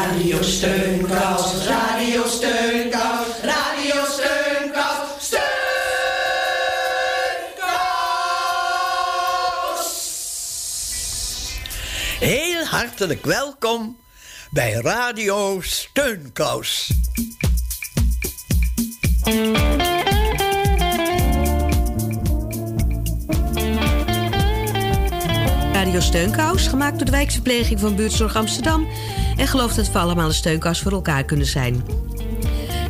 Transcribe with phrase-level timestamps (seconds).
[0.00, 5.50] Radio Steunkous, Radio Steunkous, Radio Steunkous, Steunkous.
[12.18, 13.96] Heel hartelijk welkom
[14.50, 16.90] bij Radio Steunkous.
[25.72, 28.86] Radio Steunkous, gemaakt door de wijkverpleging van Buurtzorg Amsterdam.
[29.40, 31.84] En geloof dat we allemaal een steunkous voor elkaar kunnen zijn.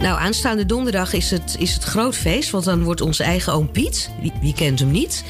[0.00, 3.70] Nou, aanstaande donderdag is het, is het groot feest, want dan wordt onze eigen oom
[3.70, 4.10] Piet,
[4.40, 5.24] wie, kent hem niet,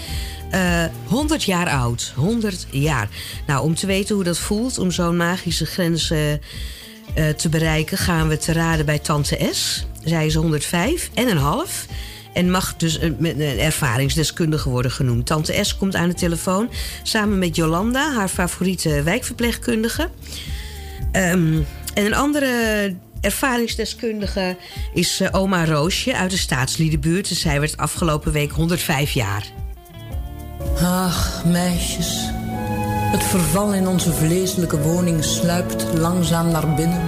[0.51, 2.12] eh 100 jaar oud.
[2.16, 3.09] 100 jaar.
[3.47, 6.38] Nou, om te weten hoe dat voelt, om zo'n magische grens eh, eh,
[7.37, 9.87] te bereiken, gaan we te raden bij Tante S.
[10.05, 11.87] Zij is 105 en een half.
[12.33, 15.27] En mag dus een ervaringsdeskundige worden genoemd.
[15.27, 16.70] Tante S komt aan de telefoon
[17.02, 20.09] samen met Jolanda, haar favoriete wijkverpleegkundige.
[21.13, 21.61] Ehm,
[21.95, 24.56] en een andere ervaringsdeskundige
[24.95, 27.31] is eh, oma Roosje uit de staatsliedenbuurt.
[27.31, 29.45] En zij werd afgelopen week 105 jaar.
[30.83, 32.29] Ach, meisjes.
[33.11, 37.03] Het verval in onze vleeselijke woning sluipt langzaam naar binnen.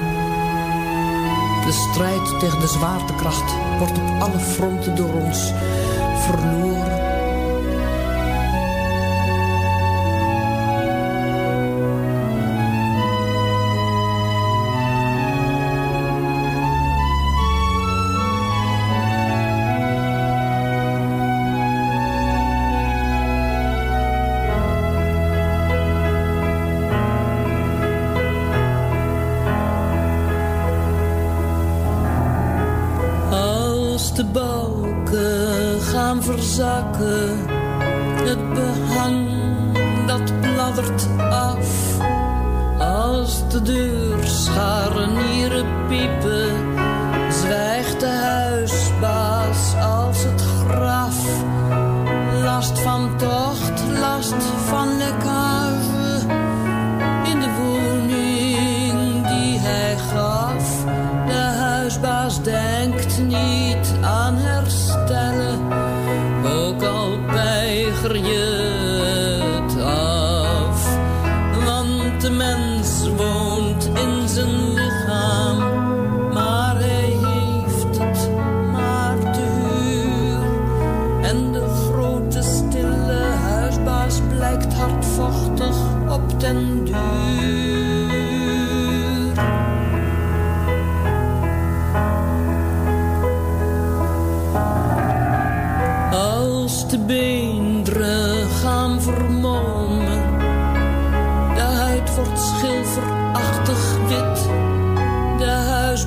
[1.65, 5.53] De strijd tegen de zwaartekracht wordt op alle fronten door ons
[6.19, 6.62] verloren.
[34.23, 37.39] De balken gaan verzakken,
[38.25, 39.28] het behang
[40.06, 41.98] dat bladdert af.
[42.78, 46.53] Als de deurscharnieren piepen,
[47.31, 51.16] zwijgt de huisbaas als het graf.
[52.43, 55.62] Last van tocht, last van lekkage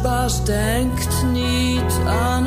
[0.05, 2.44] huisbaas denkt niet aan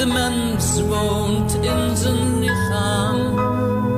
[0.00, 3.34] de mens woont in zijn lichaam,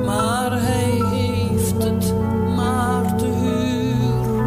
[0.05, 2.13] maar hij heeft het
[2.55, 4.45] maar te huur.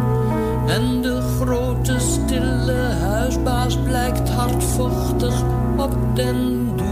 [0.67, 5.41] En de grote stille huisbaas blijkt hardvochtig
[5.77, 6.87] op den duur.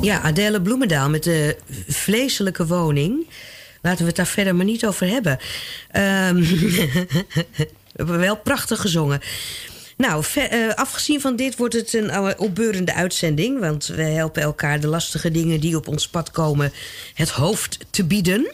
[0.00, 1.56] Ja, Adele Bloemendaal met de
[1.88, 3.25] vleeselijke woning.
[3.86, 5.38] Laten we het daar verder maar niet over hebben.
[5.90, 6.34] Ehm,
[7.54, 9.20] we hebben wel prachtig gezongen.
[9.96, 13.60] Nou, eh, afgezien van dit wordt het een opbeurende uitzending.
[13.60, 16.72] Want we helpen elkaar de lastige dingen die op ons pad komen
[17.14, 18.52] het hoofd te bieden.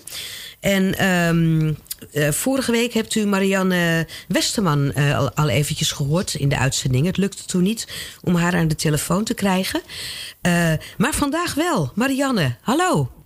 [0.61, 1.73] En ehm,
[2.13, 7.07] eh, vorige week hebt u Marianne Westerman eh, al, eventjes gehoord in de uitzending.
[7.07, 7.89] Het lukte toen niet
[8.23, 9.83] om haar aan de telefoon te krijgen.
[10.97, 11.93] Maar vandaag wel.
[11.95, 13.22] Marianne, hallo.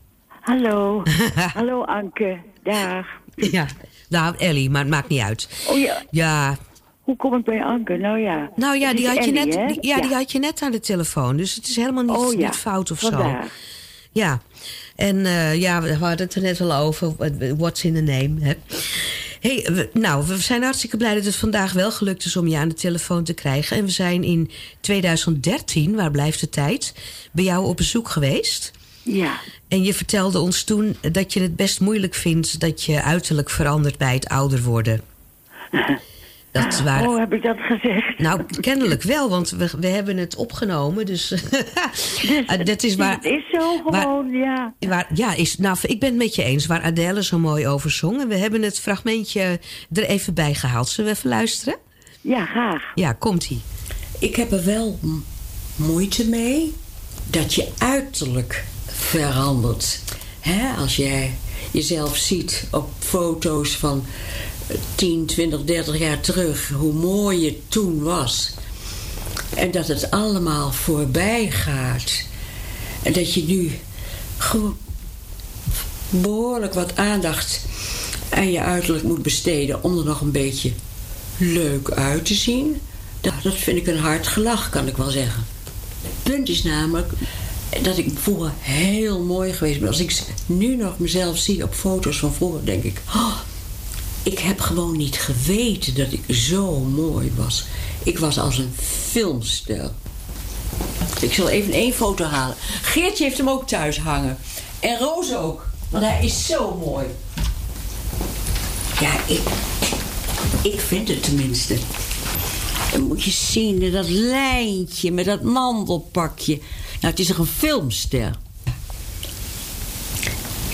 [0.46, 1.02] Hallo.
[1.54, 2.38] Hallo Anke.
[2.62, 3.06] Dag.
[3.36, 3.66] Ja,
[4.08, 5.48] nou Ellie, maar het maakt niet uit.
[5.70, 6.56] Oh ja, Ja,
[7.02, 7.96] hoe kom ik bij Anke?
[7.96, 8.50] Nou ja.
[8.56, 11.36] nou ja, die had, je net, die- ja, die had je net aan de telefoon.
[11.36, 13.08] Dus het is helemaal niet, Oh ja, niet fout of zo.
[13.10, 13.46] vandaar.
[14.12, 14.40] Ja,
[14.96, 17.14] en eh, ja, we hadden het er net al over.
[17.56, 18.34] What's in the name?
[18.40, 18.52] Hè?
[19.40, 22.56] Hey, we- nou, we zijn hartstikke blij dat het vandaag wel gelukt is om je
[22.56, 23.76] aan de telefoon te krijgen.
[23.76, 24.50] En we zijn in
[24.80, 26.94] 2013, waar blijft de tijd,
[27.32, 28.70] bij jou op bezoek geweest.
[29.08, 29.38] Ja.
[29.68, 33.98] En je vertelde ons toen dat je het best moeilijk vindt dat je uiterlijk verandert
[33.98, 35.00] bij het ouder worden.
[36.52, 38.18] Dat waren, Oh, heb ik dat gezegd?
[38.18, 41.06] Nou, kennelijk wel, want we, we hebben het opgenomen.
[41.06, 41.32] Dus,
[42.46, 43.14] Ah, dat is waar.
[43.14, 44.74] Het is zo waar- gewoon, ja.
[44.78, 47.90] Waar, ja, is, nou, ik ben het met je eens waar Adele zo mooi over
[47.90, 48.20] zong.
[48.20, 49.60] En we hebben het fragmentje
[49.92, 50.88] er even bij gehaald.
[50.88, 51.76] Zullen we even luisteren?
[52.20, 52.82] Ja, graag.
[52.94, 53.60] Ja, komt-ie.
[54.18, 54.98] Ik heb er wel
[55.76, 56.74] moeite mee
[57.30, 58.64] dat je uiterlijk
[59.06, 60.00] verandert.
[60.40, 60.76] Hè?
[60.76, 61.34] Als jij
[61.70, 64.04] jezelf ziet op foto's van
[64.66, 68.50] eh, 10, 20, 30 jaar terug, hoe mooi je toen was.
[69.54, 72.12] En dat het allemaal voorbij gaat.
[73.02, 73.78] En dat je nu
[76.08, 77.60] behoorlijk wat aandacht
[78.28, 80.72] aan je uiterlijk moet besteden om er nog een beetje
[81.36, 82.80] leuk uit te zien.
[83.20, 85.46] Dat, dat vind ik een hard gelach, kan ik wel zeggen.
[86.02, 87.12] Het punt is namelijk
[87.82, 89.88] dat ik vroeger heel mooi geweest ben.
[89.88, 93.02] Als ik nu nog mezelf zie op foto's van vroeger, denk ik...
[93.14, 93.36] "Oh,
[94.22, 97.64] ik heb gewoon niet geweten dat ik zo mooi was.
[98.02, 98.74] Ik was als een
[99.10, 99.90] filmster.
[101.20, 102.56] Ik zal even één foto halen.
[102.82, 104.38] Geertje heeft hem ook thuis hangen.
[104.80, 105.66] En Roos ook.
[105.90, 107.06] Want hij is zo mooi.
[109.00, 109.40] Ja, ik,
[110.62, 111.76] ik vind het tenminste.
[112.92, 116.60] Dan moet je zien, dat lijntje met dat mandelpakje.
[117.00, 118.30] Nou, het is toch een filmster.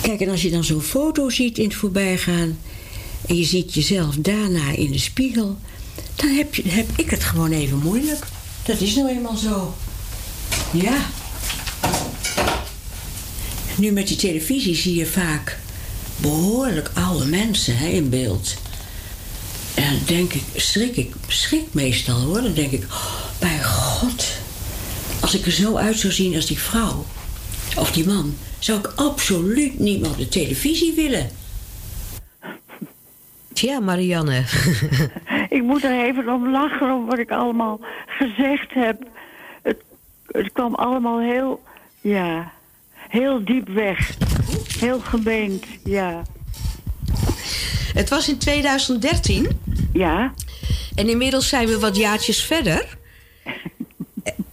[0.02, 2.58] Kijk, en als je dan zo'n foto ziet in het voorbijgaan...
[3.26, 5.58] en je ziet jezelf daarna in de spiegel...
[6.14, 8.26] dan heb, je, heb ik het gewoon even moeilijk.
[8.62, 9.74] Dat is nou eenmaal zo.
[10.72, 11.06] Ja.
[13.76, 15.58] Nu met die televisie zie je vaak
[16.16, 18.54] behoorlijk oude mensen hè, in beeld.
[19.74, 22.42] En dan denk ik, schrik ik, schrik meestal hoor.
[22.42, 24.24] Dan denk ik, oh, bij god,
[25.22, 27.04] als ik er zo uit zou zien als die vrouw
[27.76, 31.30] of die man, zou ik absoluut niet meer op de televisie willen.
[33.52, 34.44] Tja, Marianne.
[35.56, 39.02] Ik moet er even om lachen om wat ik allemaal gezegd heb.
[39.62, 39.76] Het,
[40.26, 41.62] het kwam allemaal heel,
[42.00, 42.52] ja,
[43.08, 44.16] heel diep weg.
[44.78, 46.22] Heel gemeend, ja.
[47.94, 49.48] het was in 2013
[49.92, 50.32] Ja,
[50.94, 52.96] en inmiddels zijn we wat jaartjes verder.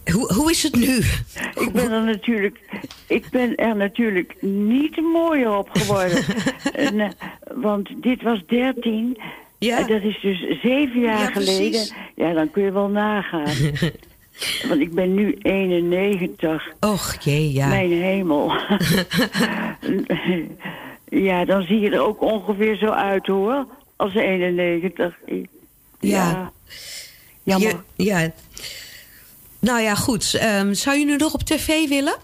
[0.09, 0.97] Eh, Hoe, hoe is het nu?
[1.65, 2.59] ik ben er natuurlijk,
[3.07, 6.23] ik ben er natuurlijk niet mooier op geworden.
[6.73, 7.09] En, eh,
[7.55, 9.17] want dit was 13.
[9.57, 9.77] Ja.
[9.79, 11.55] En dat is dus zeven jaar Ja, precies.
[11.55, 11.87] geleden.
[12.15, 13.53] Ja, dan kun je wel nagaan.
[14.69, 16.67] want ik ben nu 91.
[16.79, 17.67] Och jee, ja.
[17.67, 18.51] Mijn hemel.
[21.27, 23.65] ja, dan zie je er ook ongeveer zo uit hoor.
[23.95, 25.17] Als 91.
[25.99, 26.51] Ja.
[27.43, 27.75] Jammer.
[27.95, 28.31] Je- ja.
[29.59, 30.33] Nou ja, goed.
[30.33, 32.17] Ehm, zou je nu nog op tv willen?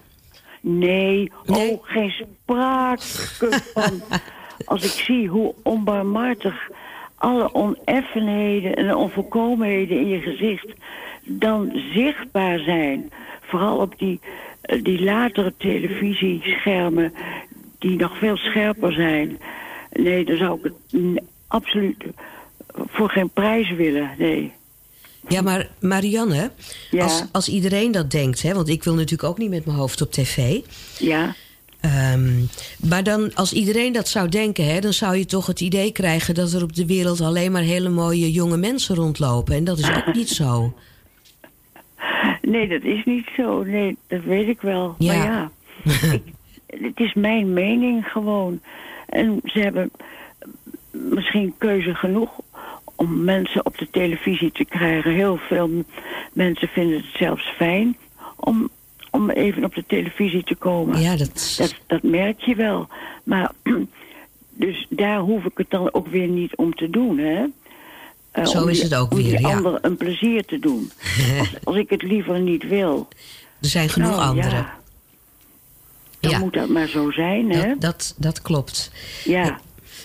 [0.62, 1.72] Nee, Nee?
[1.72, 3.02] oh, geen sprake
[3.74, 4.02] van.
[4.66, 6.70] Als ik zie hoe onbarmhartig
[7.16, 10.68] alle oneffenheden en onvolkomenheden in je gezicht
[11.24, 13.12] dan zichtbaar zijn.
[13.42, 14.20] Vooral op die,
[14.62, 17.14] eh, die latere televisieschermen
[17.80, 19.40] die nog veel scherper zijn.
[19.92, 22.04] Nee, dan zou ik het absoluut
[22.76, 24.54] voor geen prijs willen, nee.
[25.28, 26.52] Ja, maar Marianne,
[26.92, 27.04] Ja.
[27.04, 28.42] als, als iedereen dat denkt...
[28.42, 30.60] Hè, want ik wil natuurlijk ook niet met mijn hoofd op tv...
[31.00, 31.36] Ja,
[31.86, 32.44] Ehm,
[32.90, 36.34] maar dan, als iedereen dat zou denken, hè, dan zou je toch het idee krijgen
[36.34, 39.56] dat er op de wereld alleen maar hele mooie jonge mensen rondlopen.
[39.56, 40.74] En dat is ook niet zo.
[42.42, 43.64] Nee, dat is niet zo.
[43.64, 44.96] Nee, dat weet ik wel.
[44.98, 45.18] Ja.
[45.18, 45.52] Maar ja,
[46.14, 46.24] ik,
[46.68, 48.62] het is mijn mening gewoon.
[49.10, 49.92] En ze hebben
[50.92, 52.30] misschien keuze genoeg
[52.96, 55.12] om mensen op de televisie te krijgen.
[55.14, 55.70] Heel veel
[56.34, 57.98] mensen vinden het zelfs fijn
[58.36, 58.70] om,
[59.12, 61.02] om even op de televisie te komen.
[61.02, 62.88] Ja, dat, Dat, dat merk je wel.
[63.24, 63.52] Maar
[64.66, 67.46] dus daar hoef ik het dan ook weer niet om te doen, hè?
[68.32, 69.56] Eh, Zo om is die- het ook om weer, die ja.
[69.56, 70.92] anderen een plezier te doen.
[71.40, 73.08] als, als ik het liever niet wil.
[73.62, 74.50] er zijn genoeg nou, anderen.
[74.52, 74.78] Ja,
[76.20, 76.40] dan Ja.
[76.40, 77.68] moet dat maar zo zijn, hè?
[77.70, 78.92] Dat, dat, dat klopt.
[79.24, 79.60] Ja.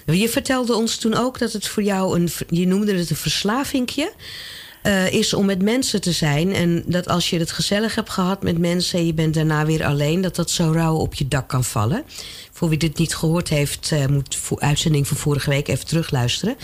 [0.06, 4.12] Je vertelde ons toen ook dat het voor jou een, je noemde het een verslavingje,
[4.82, 6.52] eh, is om met mensen te zijn.
[6.52, 9.84] En dat als je het gezellig hebt gehad met mensen en je bent daarna weer
[9.84, 12.02] alleen, dat dat zo rauw op je dak kan vallen.
[12.52, 16.56] Voor wie dit niet gehoord heeft, eh, moet uitzending van vorige week even terugluisteren.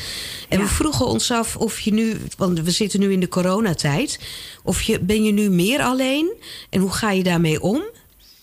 [0.49, 4.21] En we vroegen ons af of je nu, want we zitten nu in de coronatijd,
[4.63, 6.33] of je, ben je nu meer alleen
[6.71, 7.83] en hoe ga je daarmee om?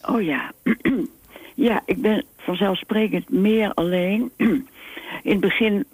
[0.02, 0.52] Oh ja.
[1.68, 4.32] ja, ik ben vanzelfsprekend meer alleen.
[5.24, 5.86] In het begin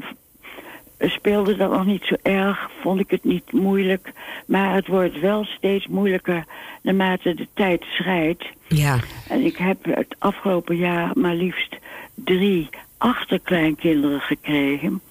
[0.99, 4.11] speelde dat nog niet zo erg, vond ik het niet moeilijk.
[4.45, 6.45] Maar het wordt wel steeds moeilijker
[6.81, 8.45] naarmate de tijd schrijdt.
[8.67, 8.99] Ja.
[9.27, 11.75] En ik heb het afgelopen jaar maar liefst
[12.13, 15.01] drie achterkleinkinderen gekregen.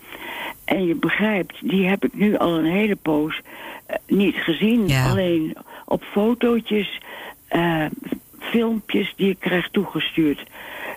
[0.65, 3.41] En je begrijpt, die heb ik nu al een hele poos
[3.87, 4.89] eh, niet gezien.
[4.89, 5.11] Ja.
[5.11, 7.01] Alleen op fotootjes,
[7.49, 7.85] eh,
[8.39, 10.43] filmpjes die ik krijg toegestuurd.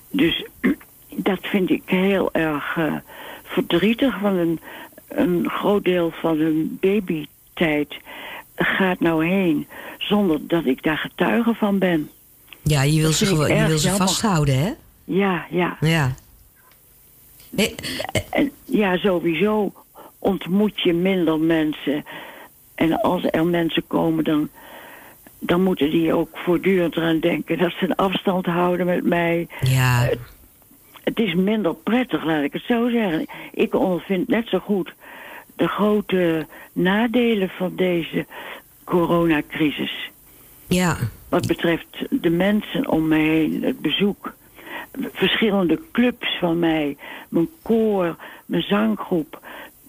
[0.09, 0.45] Dus
[1.15, 2.93] dat vind ik heel erg eh,
[3.43, 4.19] verdrietig.
[4.19, 4.59] Want een,
[5.07, 7.95] een groot deel van hun babytijd
[8.55, 9.67] gaat nou heen...
[9.97, 12.09] zonder dat ik daar getuige van ben.
[12.61, 14.07] Ja, je wil ze, gewoon, je wil ze jammer.
[14.07, 14.71] vasthouden, hè?
[15.03, 15.77] Ja, ja.
[15.79, 16.15] Ja.
[17.49, 17.75] Nee,
[18.29, 19.73] En ja, sowieso
[20.19, 22.05] ontmoet je minder mensen.
[22.75, 24.49] En als er mensen komen, dan,
[25.39, 27.57] dan moeten die ook voortdurend eraan denken...
[27.57, 29.47] dat ze een afstand houden met mij.
[29.61, 30.09] ja.
[31.11, 33.25] Het is minder prettig, laat ik het zo zeggen.
[33.53, 34.93] Ik ondervind net zo goed
[35.55, 38.25] de grote nadelen van deze
[38.83, 40.11] coronacrisis.
[40.67, 40.97] Ja.
[41.29, 44.33] Wat betreft de mensen om me heen, het bezoek.
[45.11, 46.97] Verschillende clubs van mij,
[47.29, 48.15] mijn koor,
[48.45, 49.39] mijn zanggroep.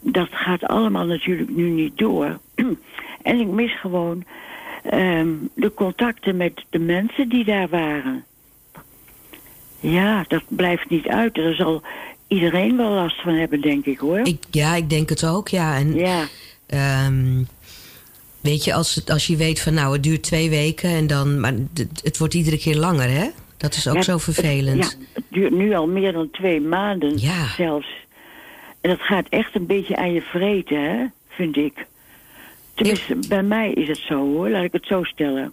[0.01, 2.39] Dat gaat allemaal natuurlijk nu niet door.
[3.23, 4.25] en ik mis gewoon
[4.83, 8.25] ehm, de contacten met de mensen die daar waren.
[9.83, 11.37] Ja, dat blijft niet uit.
[11.39, 11.83] Er zal
[12.29, 14.19] iedereen wel last van hebben, denk ik hoor.
[14.19, 15.77] Ik, ja, ik denk het ook, ja.
[15.77, 16.25] En Ja,
[16.67, 17.43] Ehm,
[18.41, 21.41] weet je, als, het, als je weet van nou, het duurt twee weken en dan.
[21.41, 23.29] Maar het, het wordt iedere keer langer, hè?
[23.57, 24.85] Dat is ook Ja, zo het- vervelend.
[24.85, 27.47] ja, het duurt nu al meer dan twee maanden Ja.
[27.57, 27.89] zelfs.
[28.81, 31.05] En dat gaat echt een beetje aan je vreten, hè?
[31.29, 31.87] vind ik.
[32.75, 35.53] Tenminste, bij mij is het zo hoor, laat ik het zo stellen.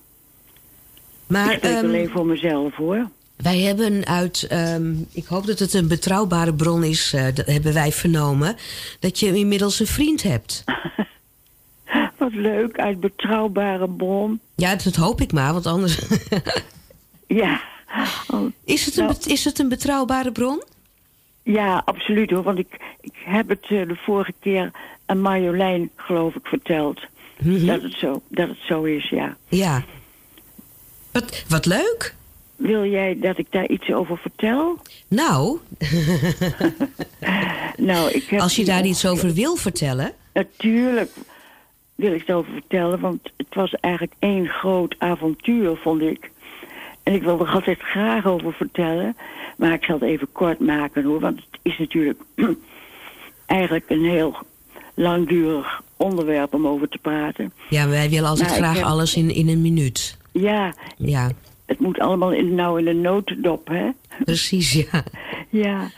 [1.27, 3.09] maar ik spreek ehm, alleen voor mezelf hoor.
[3.43, 4.43] Wij hebben uit.
[4.49, 8.55] ehm, ik hoop dat het een betrouwbare bron is, eh, dat hebben wij vernomen.
[8.99, 10.63] Dat je inmiddels een vriend hebt.
[12.17, 14.39] Wat leuk, uit betrouwbare bron.
[14.55, 15.99] Ja, dat hoop ik maar, want anders.
[17.27, 17.61] Ja,
[18.27, 19.17] Oh, is, het een, Nou.
[19.25, 20.63] is het een betrouwbare bron?
[21.43, 22.43] ja absoluut hoor.
[22.43, 24.71] Want ik, ik heb het eh, de vorige keer
[25.05, 26.99] aan Marjolein, geloof ik, verteld.
[27.37, 27.65] Mhm.
[27.65, 29.37] dat, het zo, dat het zo is, ja.
[29.47, 29.83] Ja.
[31.11, 32.15] Wat, wat leuk.
[32.59, 34.77] Wil jij dat ik daar iets over vertel?
[35.07, 35.59] Nou,
[37.77, 40.11] Nou, ik heb als je daar iets over wil vertellen.
[40.33, 41.11] Natuurlijk
[41.95, 46.31] wil ik het over vertellen, want het was eigenlijk één groot avontuur, vond ik.
[47.03, 49.15] En ik wilde er altijd graag over vertellen,
[49.57, 52.21] maar ik zal het even kort maken hoor, want het is natuurlijk
[53.45, 54.35] eigenlijk een heel
[54.93, 57.53] langdurig onderwerp om over te praten.
[57.69, 60.17] Ja, wij willen altijd graag heb- alles in, in een minuut.
[60.31, 61.31] Ja, Ja,
[61.69, 63.89] het moet allemaal in, nou in een notendop, hè?
[64.23, 65.03] precies, ja.
[65.49, 65.89] Ja,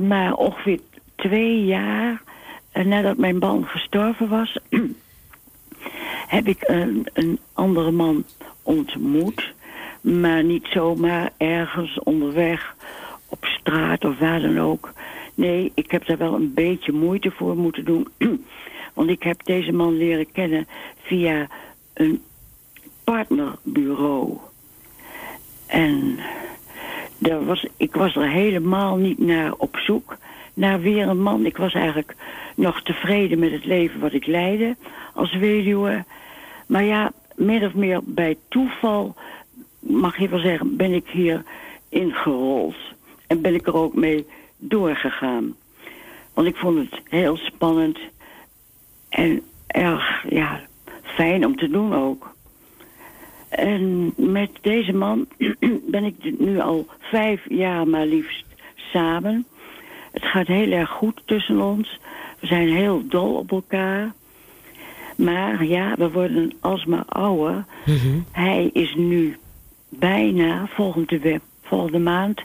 [0.00, 0.80] maar ongeveer
[1.14, 2.22] twee jaar
[2.72, 4.58] eh, nadat mijn man gestorven was,
[6.36, 8.24] heb ik een, een andere man
[8.62, 9.52] ontmoet.
[10.00, 12.74] Maar niet zomaar ergens onderweg,
[13.28, 14.92] op straat of waar dan ook.
[15.34, 18.08] Nee, ik heb daar wel een beetje moeite voor moeten doen.
[18.94, 20.66] Want ik heb deze man leren kennen
[21.02, 21.46] via
[21.94, 22.22] een
[23.04, 24.47] partnerbureau.
[25.68, 26.18] En
[27.18, 30.16] daar was, ik was er helemaal niet naar op zoek.
[30.54, 31.46] Naar weer een man.
[31.46, 32.14] Ik was eigenlijk
[32.54, 34.76] nog tevreden met het leven wat ik leidde
[35.14, 36.04] als weduwe.
[36.66, 39.14] Maar ja, min of meer bij toeval,
[39.78, 41.44] mag je wel zeggen, ben ik hier
[41.88, 42.76] ingerold.
[43.26, 45.56] En ben ik er ook mee doorgegaan.
[46.34, 47.98] Want ik vond het heel spannend
[49.08, 50.60] en erg ja,
[51.02, 52.34] fijn om te doen ook.
[53.48, 55.26] En met deze man
[55.90, 58.44] ben ik nu al vijf jaar maar liefst
[58.92, 59.46] samen.
[60.12, 61.98] Het gaat heel erg goed tussen ons.
[62.40, 64.12] We zijn heel dol op elkaar.
[65.16, 67.64] Maar ja, we worden alsmaar ouder.
[67.86, 68.18] Mhm.
[68.30, 69.36] Hij is nu
[69.88, 72.42] bijna, volgende, volgende maand,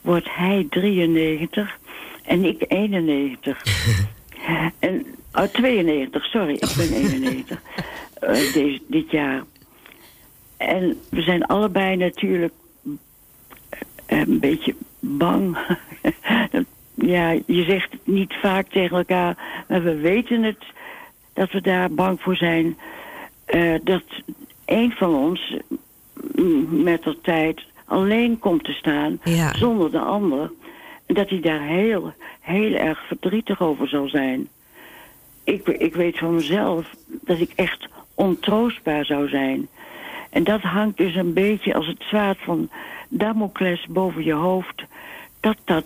[0.00, 1.78] wordt hij 93
[2.22, 3.62] en ik 91.
[4.78, 7.62] en, oh, 92, sorry, ik ben 91
[8.14, 9.42] eh, deze, dit jaar.
[10.56, 12.52] En we zijn allebei natuurlijk
[14.06, 15.58] eh, een beetje bang.
[16.94, 20.64] ja, je zegt het niet vaak tegen elkaar, maar we weten het
[21.32, 22.76] dat we daar bang voor zijn.
[23.44, 24.02] eh, dat
[24.64, 25.56] een van ons
[26.36, 29.54] mm, met de tijd alleen komt te staan Ja.
[29.56, 30.52] zonder de ander.
[31.06, 34.48] En dat hij daar heel, heel erg verdrietig over zal zijn.
[35.44, 39.68] Ik, ik weet van mezelf dat ik echt ontroostbaar zou zijn.
[40.36, 42.68] En dat hangt dus een beetje als het zwaard van
[43.08, 44.82] Damocles boven je hoofd.
[45.40, 45.84] Dat dat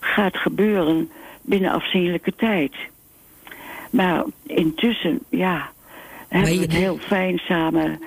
[0.00, 1.10] gaat gebeuren
[1.42, 2.72] binnen afzienlijke tijd.
[3.90, 5.70] Maar intussen, ja,
[6.28, 8.00] hebben we het heel fijn samen.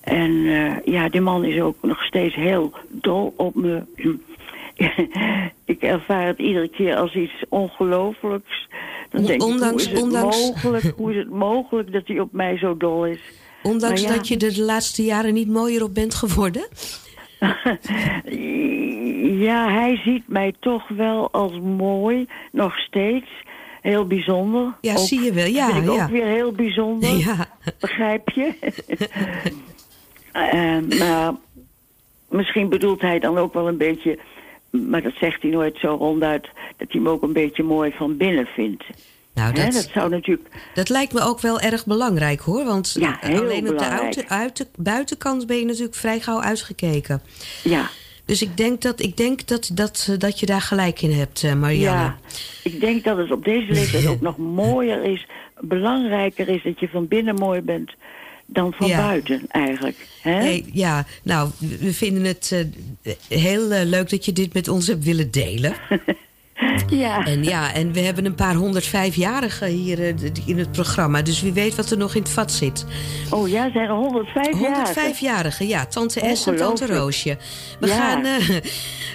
[0.00, 3.82] En eh, ja, die man is ook nog steeds heel dol op me.
[5.64, 8.68] ik ervaar het iedere keer als iets ongelooflijks.
[9.10, 12.20] Dan denk Ondanks- ik, hoe is, het ondanks- mogelijk, hoe is het mogelijk dat hij
[12.20, 13.20] op mij zo dol is?
[13.62, 14.14] Ondanks ja.
[14.14, 16.68] dat je er de laatste jaren niet mooier op bent geworden?
[19.38, 23.26] Ja, hij ziet mij toch wel als mooi, nog steeds.
[23.80, 24.74] Heel bijzonder.
[24.80, 25.46] Ja, Ook- zie je wel.
[25.46, 26.02] Ja, vind ik ja.
[26.02, 27.16] ook weer heel bijzonder.
[27.16, 27.46] Ja.
[27.80, 28.52] Begrijp je?
[30.32, 31.34] Eh, maar
[32.28, 34.18] misschien bedoelt hij dan ook wel een beetje...
[34.70, 36.48] Maar dat zegt hij nooit zo ronduit...
[36.76, 38.84] dat hij me ook een beetje mooi van binnen vindt.
[39.38, 40.48] Nou, dat, dat zou natuurlijk...
[40.74, 42.64] dat lijkt me ook wel erg belangrijk hoor.
[42.64, 44.02] Want Ja, alleen op de belangrijk.
[44.02, 47.22] uiten- uiten- buitenkant ben je natuurlijk vrij gauw uitgekeken.
[47.62, 47.90] Ja,
[48.24, 51.54] Dus ik denk dat, ik denk dat, dat, dat je daar gelijk in hebt, eh,
[51.54, 52.00] Marianne.
[52.02, 52.16] ja,
[52.62, 55.26] ik denk dat het op deze leeftijd ook nog mooier is...
[55.60, 57.90] belangrijker is dat je van binnen mooi bent...
[58.46, 59.06] dan van Ja.
[59.06, 60.06] buiten eigenlijk.
[60.22, 60.38] Hè?
[60.38, 62.66] Nee, ja, nou, we vinden het
[63.02, 65.74] eh, heel eh, leuk dat je dit met ons hebt willen delen.
[66.88, 67.24] Ja.
[67.24, 70.14] En ja, en we hebben een paar 105-jarigen hier eh,
[70.46, 71.22] in het programma.
[71.22, 72.86] Dus wie weet wat er nog in het vat zit.
[73.30, 74.86] Oh ja, zijn er 105 jaar?
[74.96, 75.86] 105-jarigen, ja.
[75.86, 76.86] Tante S en Tante.
[76.86, 77.36] Roosje.
[77.80, 77.94] We Ja.
[77.96, 78.24] gaan...
[78.24, 78.56] eh,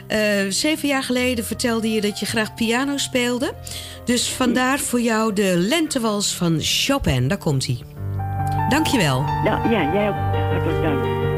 [0.44, 3.54] eh, zeven jaar geleden vertelde je dat je graag piano speelde.
[4.06, 7.28] Dus vandaar voor jou de lentewals van Chopin.
[7.28, 7.78] Daar komt hij.
[8.70, 9.22] Dankjewel.
[9.44, 10.16] Nou, ja, jij ook.
[10.52, 11.33] Hartelijk dank.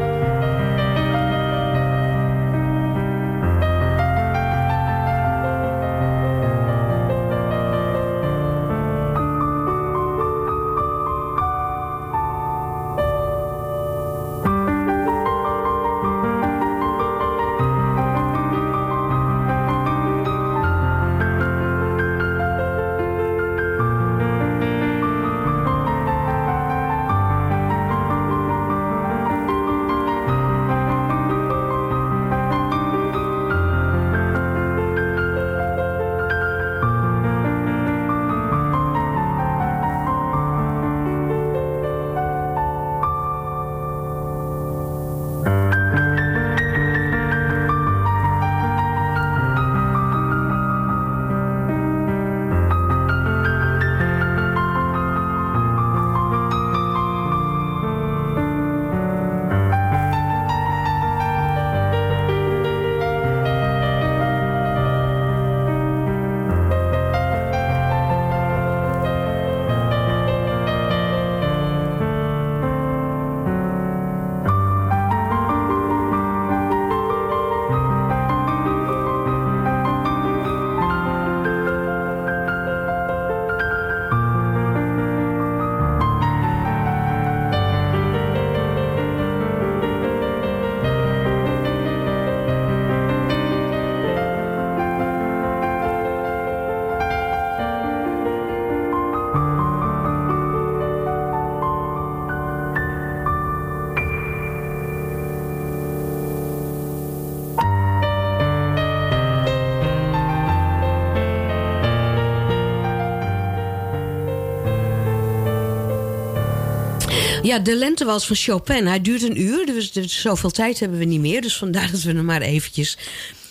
[117.45, 118.86] Ja, de lentewals van Chopin.
[118.86, 121.41] Hij duurt een uur, dus, dus zoveel tijd hebben we niet meer.
[121.41, 122.97] Dus vandaar dat we hem maar eventjes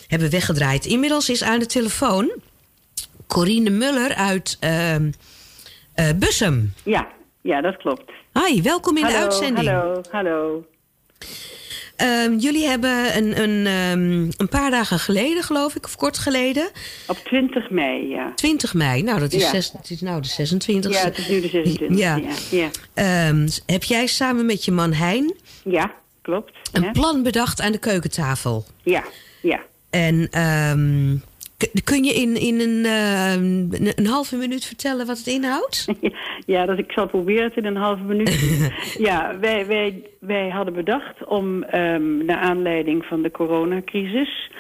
[0.07, 0.87] hebben weggedraaid.
[0.87, 2.33] Inmiddels is aan de telefoon
[3.27, 4.97] Corine Muller uit eh,
[6.17, 6.73] Bussum.
[6.85, 7.09] Ja,
[7.41, 8.13] ja, dat klopt.
[8.33, 9.69] Hi, welkom in de hallo, uitzending.
[9.69, 10.65] hallo, hallo.
[11.97, 16.69] Ehm, jullie hebben een, een, ehm, een paar dagen geleden, geloof ik, of kort geleden,
[17.07, 18.33] Op 20 mei, ja.
[18.35, 19.51] 20 mei, nou dat is, Ja.
[19.51, 20.89] zes, het is nou de 26e.
[20.99, 22.17] Ja, het is nu de 26 Ja.
[22.17, 22.29] ja.
[22.51, 26.53] Ja, Ehm, heb jij samen met je man Hein ja klopt.
[26.73, 28.65] een plan bedacht aan de keukentafel?
[28.83, 29.05] ja.
[29.43, 29.61] ja.
[29.91, 31.17] En ehm,
[31.85, 35.87] kun je in, in een, ehm, een, halve minuut vertellen wat het inhoudt?
[36.47, 38.65] Ja, dat ik zal proberen het in een halve minuut.
[39.09, 44.51] ja, wij, wij, wij hadden bedacht om, ehm naar aanleiding van de coronacrisis...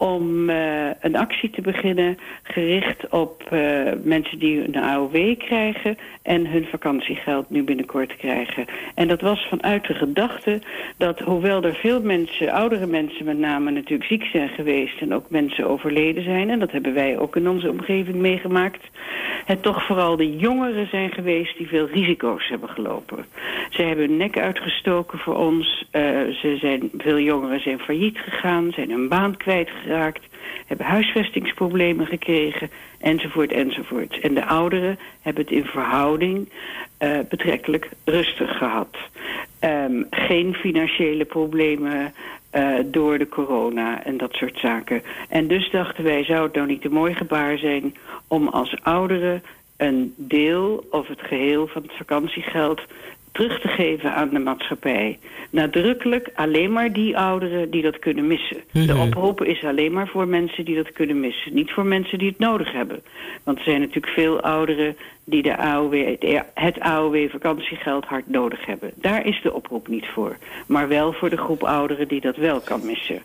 [0.00, 0.56] om eh,
[1.00, 3.60] een actie te beginnen gericht op eh,
[4.02, 5.98] mensen die een AOW krijgen...
[6.22, 8.64] en hun vakantiegeld nu binnenkort krijgen.
[8.94, 10.60] En dat was vanuit de gedachte
[10.96, 15.00] dat hoewel er veel mensen, oudere mensen met name natuurlijk ziek zijn geweest...
[15.00, 18.84] en ook mensen overleden zijn, en dat hebben wij ook in onze omgeving meegemaakt...
[19.44, 23.24] het toch vooral de jongeren zijn geweest die veel risico's hebben gelopen.
[23.70, 25.86] Ze hebben hun nek uitgestoken voor ons.
[25.90, 26.02] eh,
[26.40, 29.88] ze zijn, veel jongeren zijn failliet gegaan, zijn hun baan kwijtgeraakt...
[30.66, 34.20] hebben huisvestingsproblemen gekregen, enzovoort, enzovoort.
[34.20, 36.48] En de ouderen hebben het in verhouding
[36.98, 38.96] uh, betrekkelijk rustig gehad.
[39.60, 42.14] Um, geen financiële problemen
[42.54, 45.02] uh, door de corona en dat soort zaken.
[45.28, 47.94] En dus dachten wij, zou het nou niet een mooi gebaar zijn...
[48.28, 49.42] om als ouderen
[49.76, 52.80] een deel of het geheel van het vakantiegeld
[53.32, 55.18] terug te geven aan de maatschappij.
[55.50, 58.56] Nadrukkelijk alleen maar die ouderen die dat kunnen missen.
[58.72, 59.00] De Mhm.
[59.00, 61.54] oproep is alleen maar voor mensen die dat kunnen missen.
[61.54, 63.02] Niet voor mensen die het nodig hebben.
[63.44, 66.16] Want er zijn natuurlijk veel ouderen die de AOW,
[66.54, 68.90] het AOW-vakantiegeld hard nodig hebben.
[68.94, 70.36] Daar is de oproep niet voor.
[70.66, 73.22] Maar wel voor de groep ouderen die dat wel kan missen.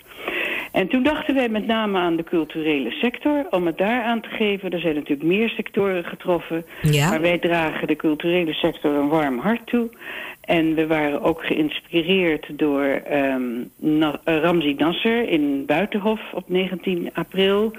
[0.71, 4.30] En toen dachten wij met name aan de culturele sector, om het daar aan te
[4.30, 4.71] geven.
[4.71, 6.65] Er zijn natuurlijk meer sectoren getroffen.
[6.82, 7.10] Ja.
[7.10, 9.89] Maar wij dragen de culturele sector een warm hart toe.
[10.41, 13.41] En we waren ook geïnspireerd door ehm
[13.75, 17.71] Na- eh, Ramzi Nasser in Buitenhof op 19 april.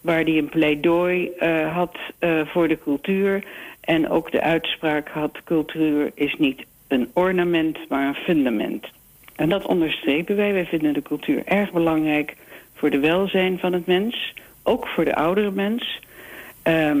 [0.00, 3.44] Waar hij een pleidooi eh, had eh, voor de cultuur.
[3.80, 8.86] En ook de uitspraak had, cultuur is niet een ornament, maar een fundament.
[9.42, 10.52] En dat onderstrepen wij.
[10.52, 12.36] Wij vinden de cultuur erg belangrijk
[12.74, 14.34] voor de welzijn van het mens.
[14.62, 16.00] Ook voor de oudere mens.
[16.62, 16.98] Ehm,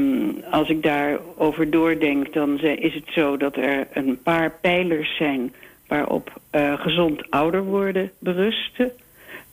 [0.50, 5.52] als ik daarover doordenk, dan is het zo dat er een paar pijlers zijn
[5.86, 8.92] waarop eh, gezond ouder worden berusten.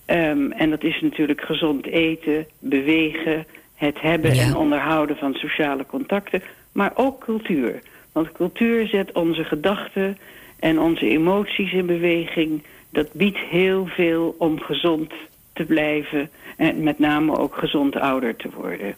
[0.06, 4.44] Ehm, en dat is natuurlijk gezond eten, bewegen, het hebben Ja.
[4.44, 7.80] en onderhouden van sociale contacten, maar ook cultuur.
[8.12, 10.18] Want cultuur zet onze gedachten
[10.60, 12.64] en onze emoties in beweging.
[12.90, 15.14] Dat biedt heel veel om gezond
[15.54, 18.96] te blijven en met name ook gezond ouder te worden.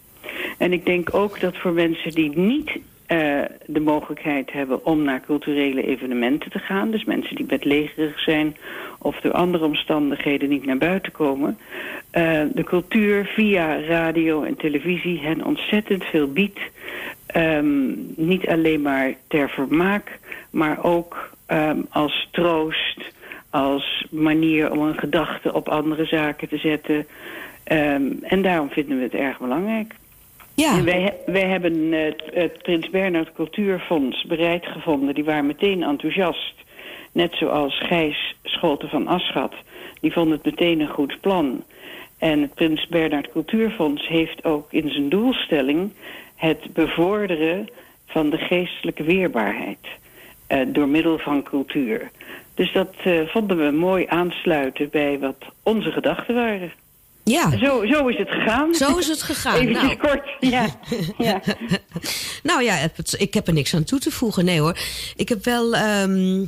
[0.58, 2.78] En ik denk ook dat voor mensen die niet
[3.12, 8.56] eh, de mogelijkheid hebben om naar culturele evenementen te gaan, dus mensen die bedlegerig zijn
[8.98, 11.58] of door andere omstandigheden niet naar buiten komen,
[12.10, 16.60] eh, de cultuur via radio en televisie hen ontzettend veel biedt.
[17.26, 20.18] Ehm, niet alleen maar ter vermaak,
[20.50, 23.00] maar ook ehm, als troost,
[23.52, 27.06] als manier om een gedachte op andere zaken te zetten.
[27.64, 29.94] Ehm, en daarom vinden we het erg belangrijk.
[30.54, 30.76] Ja.
[30.76, 35.14] En wij, wij hebben het, het Prins Bernhard Cultuurfonds bereid gevonden.
[35.14, 36.54] Die waren meteen enthousiast.
[37.12, 39.54] Net zoals Gijs Scholten van Aschat.
[40.00, 41.64] Die vond het meteen een goed plan.
[42.18, 45.92] En het Prins Bernhard Cultuurfonds heeft ook in zijn doelstelling...
[46.34, 47.68] het bevorderen
[48.06, 49.86] van de geestelijke weerbaarheid.
[50.46, 52.10] eh, door middel van cultuur.
[52.54, 56.72] Dus dat eh, vonden we mooi aansluiten bij wat onze gedachten waren.
[57.24, 57.50] ja.
[57.58, 58.74] Zo, zo is het gegaan.
[58.74, 59.56] Zo is het gegaan.
[59.56, 59.96] Even Nou.
[59.96, 60.66] kort, ja.
[61.18, 61.40] ja.
[62.42, 62.74] Nou ja,
[63.18, 64.44] ik heb er niks aan toe te voegen.
[64.44, 64.78] Nee hoor.
[65.16, 65.74] Ik heb wel.
[65.74, 66.44] ehm,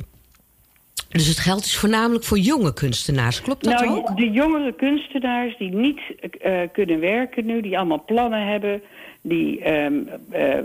[1.09, 3.41] dus het geld is voornamelijk voor jonge kunstenaars.
[3.41, 4.17] Klopt dat nou, ook?
[4.17, 5.99] de jongere kunstenaars die niet
[6.41, 8.81] eh, kunnen werken nu, die allemaal plannen hebben,
[9.27, 9.93] die ehm,
[10.31, 10.63] ehm,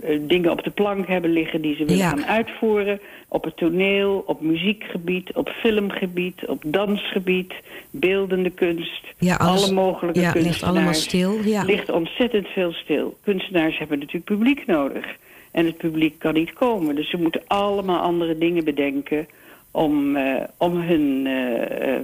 [0.00, 2.08] eh, dingen op de plank hebben liggen die ze willen Ja.
[2.08, 3.00] gaan uitvoeren.
[3.28, 7.52] Op het toneel, op muziekgebied, op filmgebied, op dansgebied,
[7.90, 9.02] beeldende kunst.
[9.18, 10.76] Ja, alles- alle mogelijke ja, ligt kunstenaars.
[10.76, 11.62] allemaal stil, ja.
[11.64, 13.16] Ligt ontzettend veel stil.
[13.24, 15.04] Kunstenaars hebben natuurlijk publiek nodig.
[15.50, 16.94] En het publiek kan niet komen.
[16.94, 19.26] Dus ze moeten allemaal andere dingen bedenken
[19.70, 22.00] om, eh, om hun, eh, eh,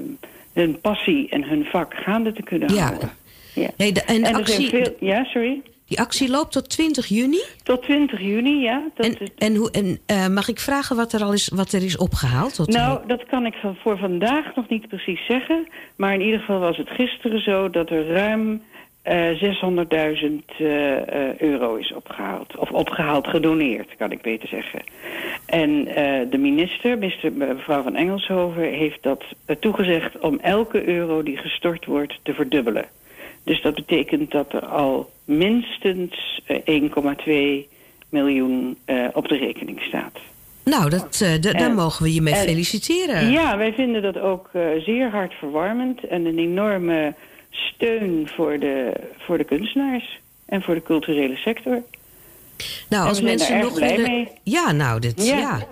[0.53, 3.11] hun passie en hun vak gaande te kunnen houden.
[3.55, 3.71] Ja.
[3.77, 5.61] Nee, de, en En actie, veel, ja, sorry.
[5.93, 7.43] Die actie loopt tot 20 juni.
[7.63, 8.83] Tot 20 juni, ja.
[8.95, 11.73] Dat En, is, en, hoe, en eh, mag ik vragen wat er al is, wat
[11.73, 12.55] er is opgehaald?
[12.55, 15.69] Tot, nou, dat kan ik van, voor vandaag nog niet precies zeggen.
[15.97, 18.63] Maar in ieder geval was het gisteren zo dat er ruim
[19.03, 19.49] eh 600.000
[20.59, 22.57] eh, eh, euro is opgehaald.
[22.57, 24.83] Of opgehaald, gedoneerd, kan ik beter zeggen.
[25.47, 25.85] En
[26.31, 29.25] de minister, minister, mevrouw van Engelshoven, heeft dat
[29.61, 32.85] toegezegd om elke euro die gestort wordt te verdubbelen.
[33.45, 36.81] Dus dat betekent dat er al minstens eh,
[37.65, 37.69] 1,2
[38.09, 40.19] miljoen eh, op de rekening staat.
[40.65, 43.31] nou, dat, eh, daar en- mogen we je mee en- feliciteren.
[43.31, 47.15] Ja, wij vinden dat ook eh, zeer hartverwarmend en een enorme
[47.51, 51.83] steun voor de, voor de kunstenaars en voor de culturele sector.
[52.89, 54.03] nou, en als mensen nog willen.
[54.11, 54.29] mee.
[54.43, 55.39] Ja, nou, dit, ja.
[55.39, 55.67] Ja.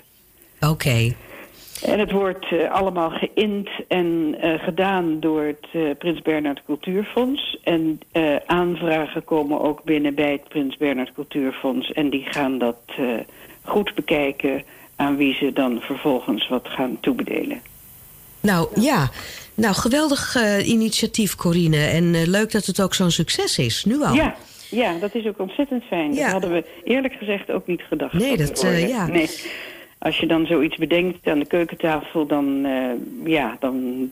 [0.61, 1.13] Oké.
[1.81, 7.57] En het wordt eh, allemaal geïnd en eh, gedaan door het eh, Prins Bernhard Cultuurfonds.
[7.63, 7.99] En
[8.45, 11.91] aanvragen komen ook binnen bij het Prins Bernhard Cultuurfonds.
[11.91, 12.77] En die gaan dat
[13.61, 14.63] goed bekijken
[14.95, 17.61] aan wie ze dan vervolgens wat gaan toebedelen.
[18.39, 19.09] Nou ja,
[19.53, 21.77] nou geweldig initiatief Corine.
[21.77, 24.13] En leuk dat het ook zo'n succes is, nu al.
[24.13, 24.35] Ja,
[24.69, 26.13] ja, dat is ook ontzettend fijn.
[26.13, 26.23] Ja.
[26.23, 28.13] Dat hadden we eerlijk gezegd ook niet gedacht.
[28.13, 29.07] Nee, dat dat, ja.
[29.07, 29.29] Nee.
[29.97, 32.91] Als je dan zoiets bedenkt aan de keukentafel, dan, eh,
[33.23, 34.11] ja, dan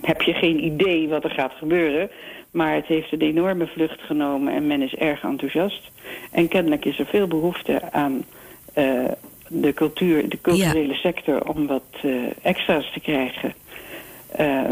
[0.00, 2.10] heb je geen idee wat er gaat gebeuren.
[2.50, 5.90] Maar het heeft een enorme vlucht genomen en men is erg enthousiast.
[6.30, 8.24] En kennelijk is er veel behoefte aan
[8.72, 9.04] eh,
[9.48, 12.12] de, cultuur, de culturele sector om wat eh,
[12.42, 13.54] extra's te krijgen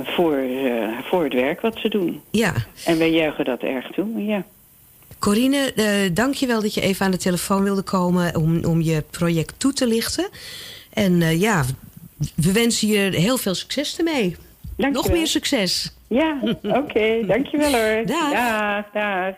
[0.03, 0.43] voor,
[1.03, 2.21] voor het werk wat ze doen.
[2.31, 2.53] Ja.
[2.85, 4.45] En wij juichen dat erg toe, ja.
[5.19, 8.81] Corine, eh, dank je wel dat je even aan de telefoon wilde komen om, om
[8.81, 10.29] je project toe te lichten.
[10.93, 11.65] En eh, ja,
[12.35, 14.37] we wensen je heel veel succes ermee.
[14.77, 15.93] Dank Nog meer succes.
[16.09, 17.27] Ja, oké.
[17.27, 18.07] dankjewel hoor.
[18.07, 18.33] Dag.
[18.33, 19.35] Dag, dag.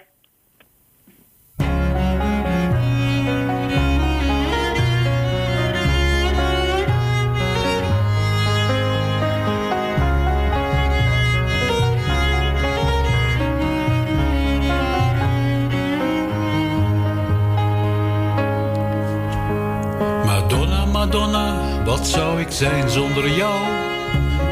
[21.90, 23.60] Wat zou ik zijn zonder jou?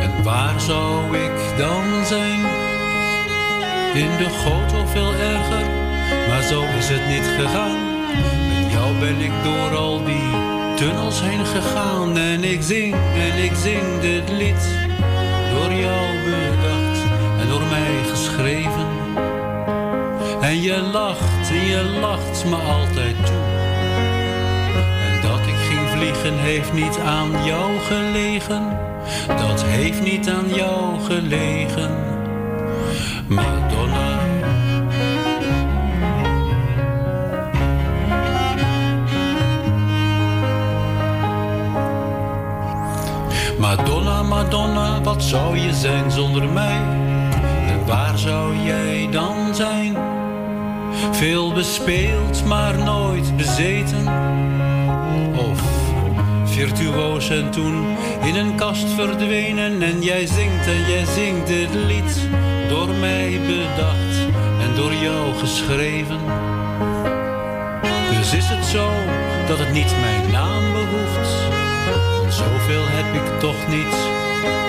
[0.00, 2.40] En waar zou ik dan zijn?
[3.94, 5.66] In de goot of veel erger,
[6.28, 7.78] maar zo is het niet gegaan.
[8.62, 10.30] Met jou ben ik door al die
[10.76, 12.16] tunnels heen gegaan.
[12.16, 14.62] En ik zing, en ik zing dit lied,
[15.52, 17.00] door jou bedacht
[17.40, 18.88] en door mij geschreven.
[20.40, 23.67] En je lacht, en je lacht me altijd toe.
[25.98, 28.78] Vliegen heeft niet aan jou gelegen.
[29.26, 31.90] Dat heeft niet aan jou gelegen.
[33.26, 34.16] Madonna.
[43.58, 46.80] Madonna, Madonna, wat zou je zijn zonder mij?
[47.66, 49.96] En waar zou jij dan zijn?
[51.12, 54.06] Veel bespeeld, maar nooit bezeten.
[55.36, 55.77] Of
[56.58, 59.82] virtuoos en toen in een kast verdwenen.
[59.82, 62.28] En jij zingt en jij zingt dit lied,
[62.68, 64.14] door mij bedacht
[64.60, 66.20] en door jou geschreven.
[68.10, 68.90] Dus is het zo
[69.46, 71.30] dat het niet mijn naam behoeft.
[72.20, 73.96] Want zoveel heb ik toch niet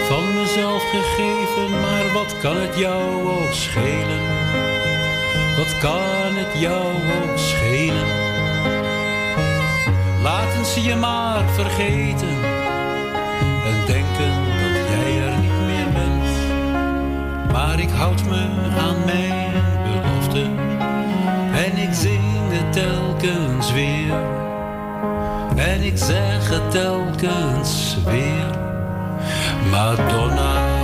[0.09, 1.79] van mezelf gegeven.
[1.81, 4.23] Maar wat kan het jou ook schelen?
[5.57, 6.85] Wat kan het jou
[7.21, 8.28] ook schelen?
[10.23, 12.43] Laten ze je maar vergeten
[13.65, 16.31] en denken dat jij er niet meer bent.
[17.51, 18.47] Maar ik houd me
[18.79, 19.51] aan mijn
[19.83, 20.41] belofte
[21.53, 24.13] en ik zing het telkens weer.
[25.55, 28.57] En ik zeg het telkens weer,
[29.71, 30.78] Madonna.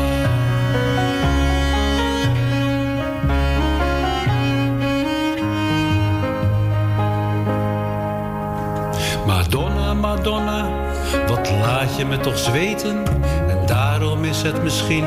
[11.51, 13.05] Laat je me toch zweten?
[13.49, 15.05] En daarom is het misschien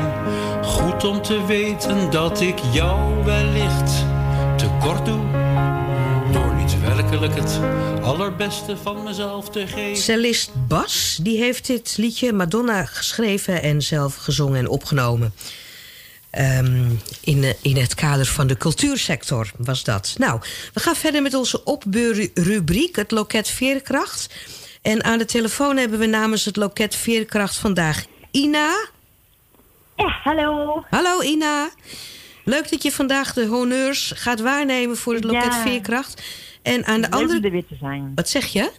[0.63, 4.05] goed om te weten dat ik jou wellicht
[4.57, 5.21] tekort doe.
[6.31, 7.59] Door niet werkelijk het
[8.01, 10.03] allerbeste van mezelf te geven.
[10.03, 15.33] Cellist Bas, die heeft dit liedje Madonna geschreven en zelf gezongen en opgenomen.
[16.29, 16.89] Ehm,
[17.21, 20.15] in, eh, in het kader van de cultuursector was dat.
[20.17, 20.39] Nou,
[20.73, 24.27] we gaan verder met onze opbeurrubriek, het loket Veerkracht.
[24.89, 28.89] En aan de telefoon hebben we namens het loket Veerkracht vandaag Ina.
[29.95, 30.83] Ja, hallo.
[30.89, 31.69] Hallo Ina.
[32.43, 35.61] Leuk dat je vandaag de honneurs gaat waarnemen voor het loket Ja.
[35.61, 36.23] Veerkracht.
[36.61, 37.41] En aan de Leuk om andere...
[37.41, 38.11] er weer te zijn.
[38.15, 38.71] Wat zeg je?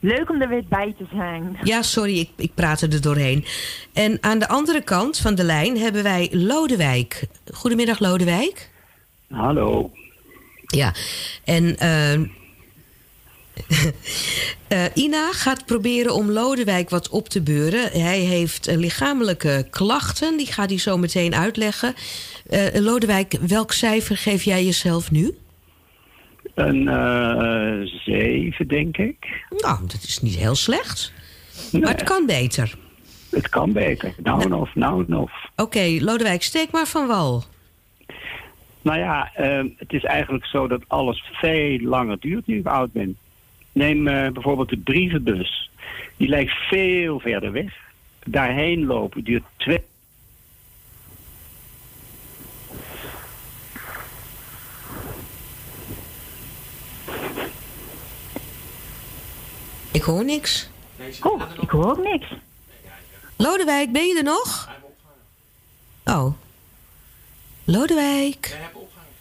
[0.00, 1.58] Leuk om er weer bij te zijn.
[1.62, 3.44] Ja, sorry, ik, ik praatte er doorheen.
[3.92, 7.26] En aan de andere kant van de lijn hebben wij Lodewijk.
[7.52, 8.70] Goedemiddag, Lodewijk.
[9.30, 9.90] Hallo.
[10.66, 10.94] Ja,
[11.44, 12.20] en eh,
[14.68, 17.90] eh, Ina gaat proberen om Lodewijk wat op te beuren.
[18.02, 21.94] Hij heeft eh, lichamelijke klachten, die gaat hij zo meteen uitleggen.
[22.46, 25.36] Eh, Lodewijk, welk cijfer geef jij jezelf nu?
[26.54, 29.44] Een zeven, denk ik.
[29.56, 31.12] Nou, dat is niet heel slecht.
[31.72, 32.74] Nee, Maar het kan beter.
[33.30, 34.14] het kan beter.
[34.22, 35.32] Nou en of, nou en of.
[35.56, 37.44] Oké, Lodewijk, steek maar van wal.
[38.82, 39.30] Nou ja,
[39.76, 43.16] het is eigenlijk zo dat alles veel langer duurt nu ik oud ben.
[43.72, 45.70] Neem eh, bijvoorbeeld de brievenbus.
[46.16, 47.74] Die lijkt veel verder weg.
[48.24, 49.82] Daarheen lopen duurt twee...
[59.92, 60.70] Ik hoor niks.
[61.22, 62.26] Oh, ik hoor ook niks.
[63.36, 64.70] Lodewijk, ben je er nog?
[66.04, 66.32] Oh.
[67.64, 68.46] Lodewijk.
[68.46, 68.70] Hij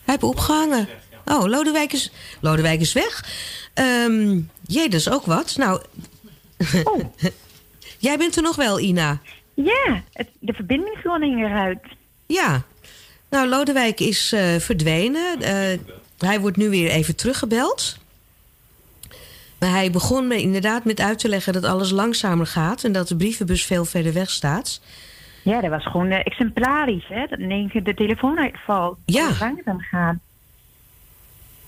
[0.05, 0.87] heeft opgehangen.
[1.25, 3.25] Oh, Lodewijk is, Lodewijk is weg.
[3.73, 5.57] Ehm jee, dat is ook wat.
[5.57, 5.81] Nou,
[6.83, 6.99] Oh.
[7.97, 9.19] jij bent er nog wel, Ina.
[9.53, 11.79] Ja, het, de verbinding ging eruit.
[12.25, 12.61] Ja.
[13.29, 15.41] Nou, Lodewijk is eh, verdwenen.
[15.41, 15.79] Eh,
[16.17, 17.97] hij wordt nu weer even teruggebeld.
[19.59, 22.83] Maar hij begon me inderdaad met uit te leggen dat alles langzamer gaat...
[22.83, 24.81] en dat de brievenbus veel verder weg staat.
[25.43, 27.25] Ja, dat was gewoon eh, exemplarisch, hè.
[27.27, 28.97] Dat in één keer de telefoon uitvalt.
[29.05, 29.29] Ja.
[29.39, 30.15] Langzaam gaat.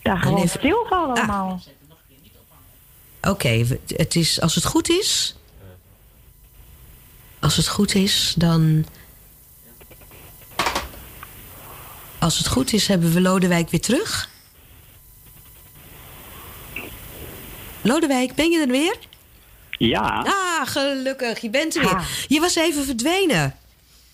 [0.04, 1.18] Daar gewoon even- stilvallen Ah.
[1.18, 1.62] allemaal.
[3.22, 5.36] Oké, het is, als het goed is...
[7.40, 8.86] Als het goed is, dan...
[12.20, 14.30] Als het goed is, hebben we Lodewijk weer terug.
[17.82, 18.96] Lodewijk, ben je er weer?
[19.70, 21.96] Ja, Ah, gelukkig, je bent er weer.
[21.96, 22.06] Ah.
[22.28, 23.56] Je was even verdwenen.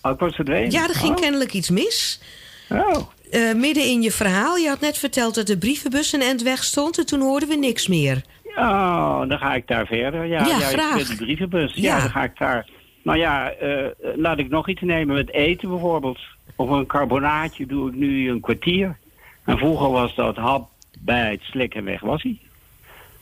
[0.02, 0.70] oh, ik was verdwenen.
[0.70, 1.20] Ja, er ging oh.
[1.20, 2.20] kennelijk iets mis.
[2.68, 3.06] Oh.
[3.30, 6.64] Eh, midden in je verhaal, je had net verteld dat de brievenbus een end weg
[6.64, 6.98] stond...
[6.98, 8.22] en toen hoorden we niks meer.
[8.56, 10.24] Oh, dan ga ik daar verder.
[10.24, 11.06] Ja, Ja, ja, graag.
[11.06, 11.74] Die brievenbus.
[11.74, 11.82] Ja.
[11.82, 12.00] Ja.
[12.00, 12.68] dan ga ik daar.
[13.02, 16.18] Nou ja, eh, laat ik nog iets nemen met eten bijvoorbeeld.
[16.56, 18.96] Of een carbonaatje doe ik nu een kwartier.
[19.44, 22.38] En vroeger was dat hap bij het slikken weg was hij.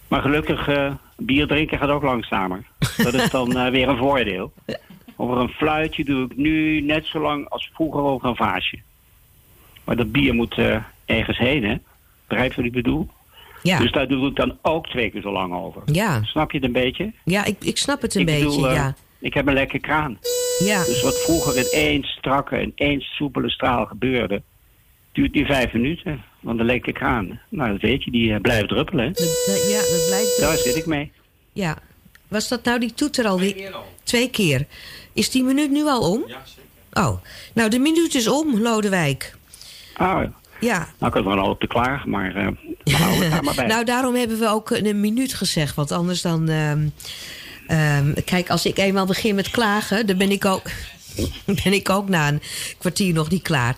[0.08, 2.64] Maar gelukkig, eh, bier drinken gaat ook langzamer.
[2.96, 4.52] Dat is dan weer een voordeel.
[5.16, 8.78] Over een fluitje doe ik nu net zo lang als vroeger over een vaasje.
[9.88, 11.76] Maar dat bier moet eh, ergens heen, hè?
[12.26, 13.08] Begrijp je wat ik bedoel?
[13.62, 15.82] Ja, Dus daar doe ik dan ook twee keer zo lang over.
[15.84, 16.24] ja.
[16.24, 17.12] Snap je het een beetje?
[17.24, 18.94] ja ik, ik snap het een ik beetje, bedoel, eh, ja.
[19.20, 20.18] Ik heb een lekker kraan.
[20.58, 20.84] ja.
[20.84, 24.42] Dus wat vroeger in één strakke en één soepele straal gebeurde...
[25.12, 26.22] duurt nu vijf minuten.
[26.40, 29.04] Want een lekker kraan, nou dat weet je, die eh, blijft druppelen.
[29.04, 29.10] hè.
[29.10, 30.40] Dat, dat- ja, dat blijft...
[30.40, 31.12] Daar zit ik mee.
[31.52, 31.78] Ja.
[32.28, 33.76] Was dat nou die toeter alweer?
[34.02, 34.66] Twee keer.
[35.12, 36.22] Is die minuut nu al om?
[36.26, 36.62] Ja, zeker.
[37.08, 37.22] Oh,
[37.54, 39.36] nou de minuut is om, Lodewijk.
[39.98, 40.24] Ah,
[40.60, 40.78] Ja.
[40.98, 42.48] nou ik had er al op te klaar, maar eh
[42.84, 43.66] we houden het daar maar bij.
[43.66, 45.74] Nou, daarom hebben we ook een minuut gezegd.
[45.74, 46.48] Want anders dan...
[46.48, 46.88] ehm,
[47.66, 50.06] ehm, kijk, als ik eenmaal begin met klagen...
[50.06, 50.62] dan ben ik ook,
[51.64, 52.42] ben ik ook na een
[52.78, 53.76] kwartier nog niet klaar.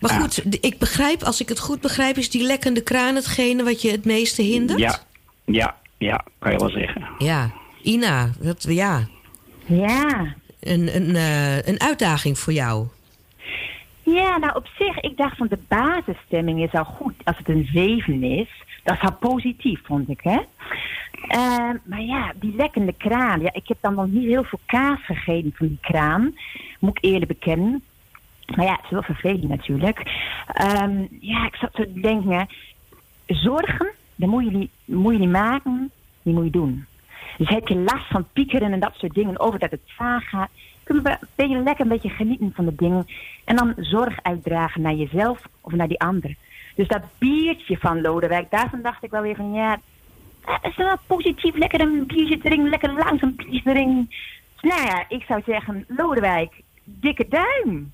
[0.00, 0.20] Maar Ja.
[0.20, 2.16] goed, ik begrijp, als ik het goed begrijp...
[2.16, 4.78] is die lekkende kraan hetgene wat je het meeste hindert?
[4.78, 4.98] ja,
[5.44, 7.04] ja, ja, kan je wel zeggen.
[7.18, 7.52] Ja.
[7.82, 9.06] Ina, dat, ja,
[9.66, 10.34] Ja.
[10.60, 12.86] een, een, eh, een uitdaging voor jou.
[14.04, 17.68] Ja, nou op zich, ik dacht van de basisstemming is al goed als het een
[17.72, 18.48] 7 is.
[18.82, 20.40] Dat is al positief, vond ik, hè.
[21.28, 23.40] Eh, maar ja, die lekkende kraan.
[23.40, 26.34] Ja, ik heb dan nog niet heel veel kaas gegeten van die kraan.
[26.78, 27.82] Moet ik eerlijk bekennen.
[28.56, 30.02] Maar ja, het is wel vervelend natuurlijk.
[30.46, 32.48] Ehm, ja, ik zat te denken,
[33.26, 35.90] zorgen, dat moet je, moet je niet maken,
[36.22, 36.86] die moet je doen.
[37.36, 40.50] Dus heb je last van piekeren en dat soort dingen, over dat het vaag gaat,
[40.84, 41.02] kun
[41.36, 43.06] je een lekker een beetje genieten van de dingen.
[43.44, 46.36] En dan zorg uitdragen naar jezelf of naar die ander.
[46.74, 49.80] Dus dat biertje van Lodewijk, daarvan dacht ik wel weer van ja,
[50.44, 54.10] dat is wel positief, lekker een biertje drinken, lekker langzaam biertje drinken.
[54.60, 56.52] Dus nou ja, ik zou zeggen, Lodewijk,
[56.84, 57.92] dikke duim.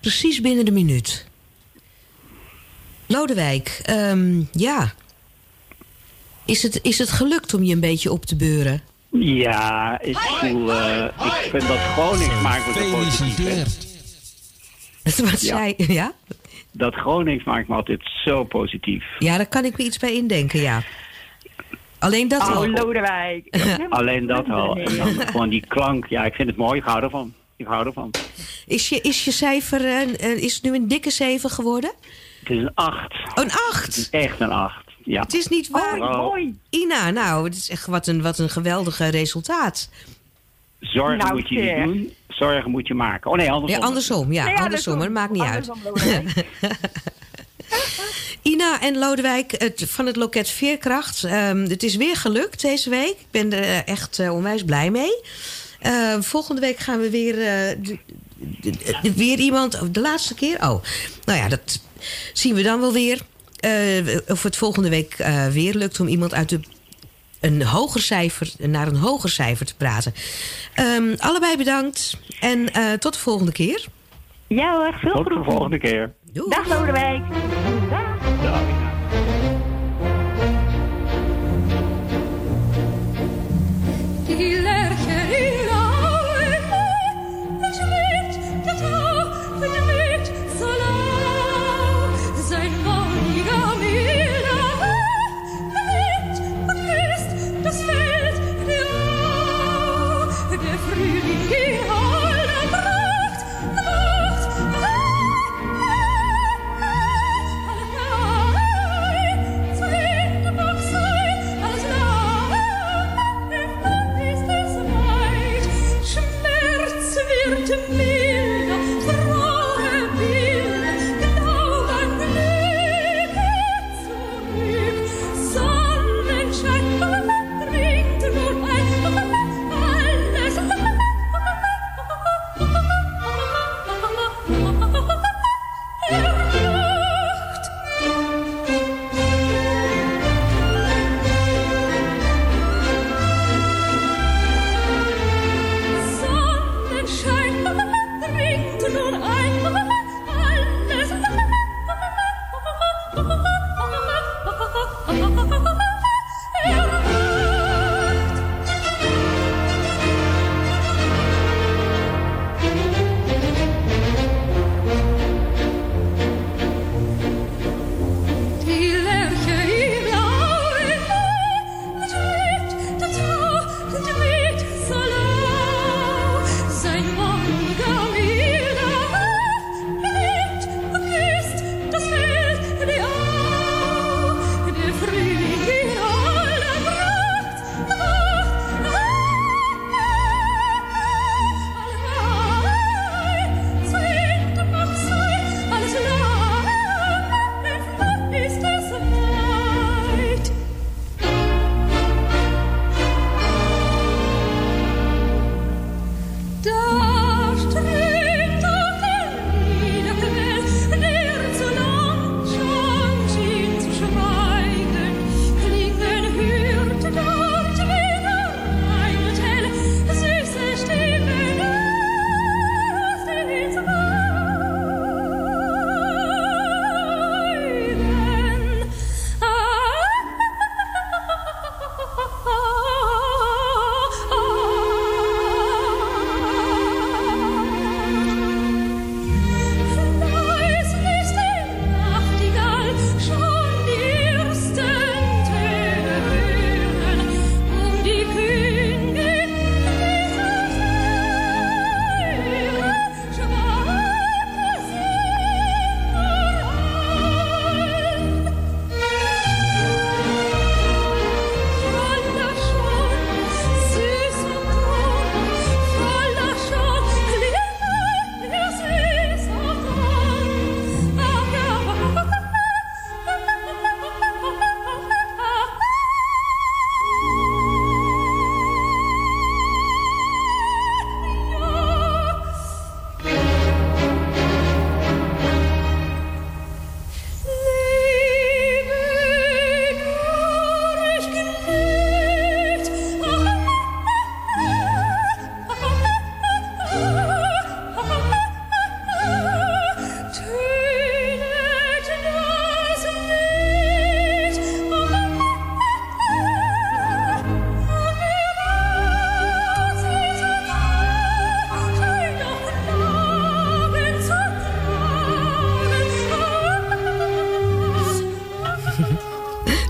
[0.00, 1.28] Precies binnen de minuut.
[3.06, 4.92] Lodewijk, ehm, ja.
[6.44, 8.80] Is het, is het gelukt om je een beetje op te beuren?
[9.20, 13.46] Ja, ik voel, eh, ik vind dat Gronings maakt me zo positief.
[13.46, 13.62] hè.
[15.24, 15.56] Wat Ja.
[15.56, 16.12] zei ja?
[16.72, 19.04] Dat Gronings maakt me altijd zo positief.
[19.18, 20.82] Ja, daar kan ik me iets bij indenken, ja.
[21.98, 22.68] Alleen dat Oh, al.
[22.68, 23.56] Lodewijk.
[23.88, 24.76] Alleen dat al.
[24.76, 26.06] En dan gewoon die klank.
[26.06, 26.78] Ja, ik vind het mooi.
[26.78, 27.34] Ik hou ervan.
[27.56, 28.10] Ik hou ervan.
[28.66, 31.92] Is je, is je cijfer eh, eh, is het nu een dikke 7 geworden?
[32.40, 33.14] Het is een 8.
[33.34, 34.08] Een 8!
[34.10, 34.84] Echt een 8.
[35.06, 35.20] Ja.
[35.20, 36.00] Het is niet waar.
[36.00, 36.16] Oh.
[36.16, 36.58] Mooi.
[36.70, 39.88] Ina, nou, het is echt wat een, wat een geweldige resultaat.
[40.80, 42.12] Zorgen Nou, moet je niet doen.
[42.28, 43.30] Zorgen moet je maken.
[43.30, 43.80] Oh nee, andersom.
[43.80, 45.70] Ja, andersom, ja, Nee, andersom, maar dat maakt niet uit.
[45.70, 46.26] Andersom.
[48.52, 51.24] Ina en Lodewijk het, van het loket Veerkracht.
[51.24, 53.16] Ehm, het is weer gelukt deze week.
[53.20, 55.20] Ik ben er eh, echt eh, onwijs blij mee.
[55.80, 57.76] Ehm, volgende week gaan we weer, eh,
[59.14, 59.94] weer iemand...
[59.94, 60.54] De laatste keer?
[60.54, 60.82] Oh,
[61.24, 61.80] nou ja, dat
[62.32, 63.20] zien we dan wel weer.
[63.56, 66.60] Eh, of het volgende week eh, weer lukt om iemand uit de,
[67.40, 70.14] een hoger cijfer, naar een hoger cijfer te praten.
[70.74, 73.84] Ehm, allebei bedankt en eh, tot de volgende keer.
[74.46, 75.52] Ja hoor, veel Tot de groeten.
[75.52, 76.12] volgende keer.
[76.32, 76.50] Doei.
[76.50, 77.22] Dag Lodewijk.
[77.90, 78.18] Dag.
[78.42, 78.60] Dag.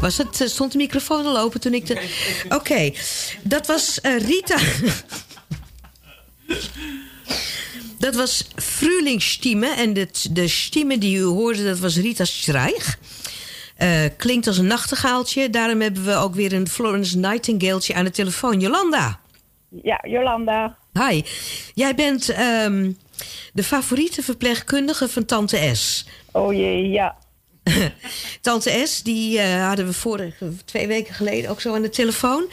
[0.07, 2.09] Was het, eh, stond de microfoon al open toen ik de...
[2.49, 2.93] Oké,
[3.43, 4.59] dat was eh, Rita...
[8.07, 9.69] dat was Frühlingsstimme.
[9.69, 12.99] En de, de stimme die u hoorde, dat was Rita Streich.
[13.77, 15.51] Eh, klinkt als een nachtegaaltje.
[15.51, 18.61] Daarom hebben we ook weer een Florence Nightingale aan de telefoon.
[18.61, 19.21] Jolanda.
[19.83, 20.77] Ja, Jolanda.
[20.93, 21.23] Hi.
[21.75, 22.93] Jij bent ehm,
[23.53, 26.07] de favoriete verpleegkundige van Tante S.
[26.33, 27.17] Oh jee, ja.
[28.41, 32.47] Tante S, die eh, hadden we vorige, twee weken geleden ook zo aan de telefoon.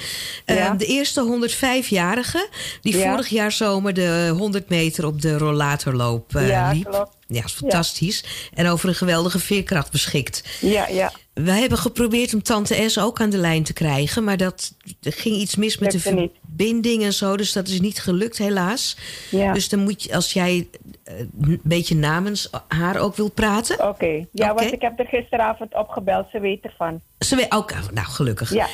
[0.45, 0.73] Eh, Ja.
[0.73, 2.47] De eerste 105-jarige,
[2.81, 3.09] die Ja.
[3.11, 6.85] vorig jaar zomer de 100 meter op de rollatorloop eh, Ja, liep.
[6.89, 7.15] klopt.
[7.27, 8.49] Ja, is fantastisch.
[8.53, 10.57] En over een geweldige veerkracht beschikt.
[10.61, 11.11] Ja, ja.
[11.33, 15.13] Wij hebben geprobeerd om Tante S ook aan de lijn te krijgen, maar dat er
[15.13, 16.31] ging iets mis met de niet.
[16.41, 18.97] verbinding en zo, dus dat is niet gelukt helaas.
[19.29, 19.53] Ja.
[19.53, 20.67] Dus dan moet je, als jij
[21.03, 23.87] eh, een beetje namens haar ook wil praten.
[23.87, 24.25] Oké.
[24.31, 26.27] Ja, want ik heb er gisteravond opgebeld.
[26.31, 27.01] Ze weet ervan.
[27.19, 28.53] Ze weet ook, nou gelukkig.
[28.53, 28.67] Ja.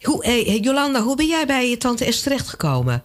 [0.00, 3.04] Hoe, hey, Jolanda, hoe ben jij bij je tante S terechtgekomen?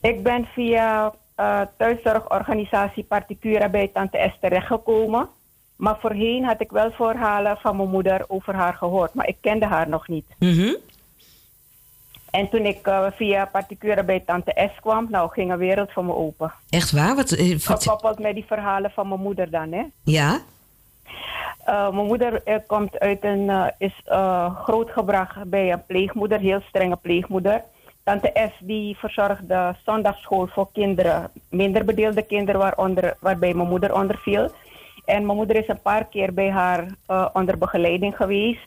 [0.00, 5.28] Ik ben via eh thuiszorgorganisatie Particura bij Tante S terechtgekomen.
[5.76, 9.14] Maar voorheen had ik wel verhalen van mijn moeder over haar gehoord.
[9.14, 10.24] Maar ik kende haar nog niet.
[10.38, 10.74] Mhm.
[12.30, 16.04] En toen ik eh, via Particura bij Tante S kwam, nou ging een wereld voor
[16.04, 16.52] me open.
[16.70, 17.14] Echt waar?
[17.16, 19.82] Wat, eh, wat- Gekoppeld met die verhalen van mijn moeder dan, hè.
[20.04, 20.38] ja?
[21.66, 24.02] Mijn moeder eh, komt uit een, is
[24.62, 27.62] grootgebracht bij een pleegmoeder, heel strenge pleegmoeder.
[28.08, 33.94] Tante S die verzorgt de zondagschool voor kinderen, minder bedeelde kinderen waaronder, waarbij mijn moeder
[33.94, 34.50] onder viel.
[35.04, 38.66] En mijn moeder is een paar keer bij haar eh, onder begeleiding geweest.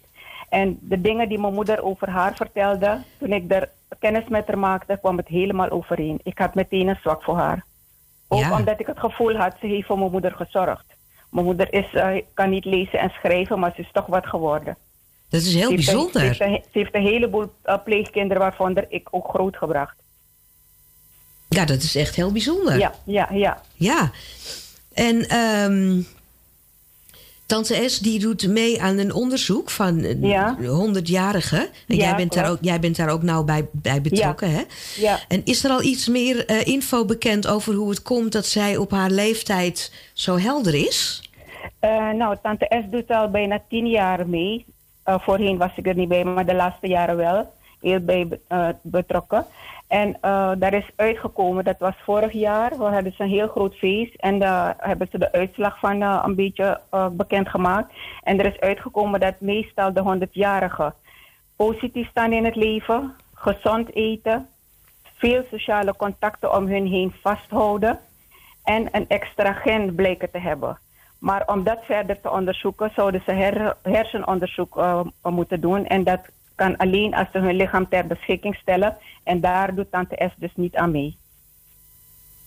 [0.49, 3.69] En de dingen die mijn moeder over haar vertelde, toen ik er
[3.99, 6.19] kennis met haar maakte, kwam het helemaal overeen.
[6.23, 7.65] Ik had meteen een zwak voor haar.
[8.27, 8.57] Ook Ja.
[8.57, 10.85] omdat ik het gevoel had, ze heeft voor mijn moeder gezorgd.
[11.29, 14.77] Mijn moeder is, eh, kan niet lezen en schrijven, maar ze is toch wat geworden.
[15.31, 16.21] Dat is heel Ze heeft een- bijzonder.
[16.21, 19.95] Ze heeft, een, ze heeft een heleboel eh, pleegkinderen waarvan ik ook grootgebracht.
[21.49, 22.77] Ja, dat is echt heel bijzonder.
[22.77, 23.61] Ja, ja, ja.
[23.75, 24.11] Ja.
[24.93, 26.01] En ehm,
[27.45, 30.57] Tante S die doet mee aan een onderzoek van een Ja.
[30.59, 31.59] 100-jarigen.
[31.87, 34.61] En Ja, jij, bent daar ook, jij bent daar ook nauw bij, bij betrokken, hè?
[34.97, 35.19] Ja.
[35.27, 38.77] En is er al iets meer eh, info bekend over hoe het komt dat zij
[38.77, 41.29] op haar leeftijd zo helder is?
[41.79, 44.65] Eh, nou, tante S doet al bijna tien jaar mee.
[45.03, 47.53] Eh, voorheen was ik er niet bij, maar de laatste jaren wel.
[47.81, 49.45] Heel bij eh, betrokken.
[49.87, 52.77] En eh, daar is uitgekomen, dat was vorig jaar.
[52.77, 54.15] We hadden een heel groot feest.
[54.15, 56.79] En daar hebben ze de uitslag van een beetje
[57.11, 57.93] bekendgemaakt.
[58.23, 60.93] En er is uitgekomen dat meestal de 100-jarigen
[61.55, 63.13] positief staan in het leven.
[63.33, 64.47] Gezond eten.
[65.17, 67.99] Veel sociale contacten om hun heen vasthouden
[68.63, 70.77] en een extra gen blijken te hebben.
[71.21, 75.87] Maar om dat verder te onderzoeken, zouden ze her- hersenonderzoek eh, moeten doen.
[75.87, 76.19] En dat
[76.55, 78.97] kan alleen als ze hun lichaam ter beschikking stellen.
[79.23, 81.17] En daar doet Tante S dus niet aan mee.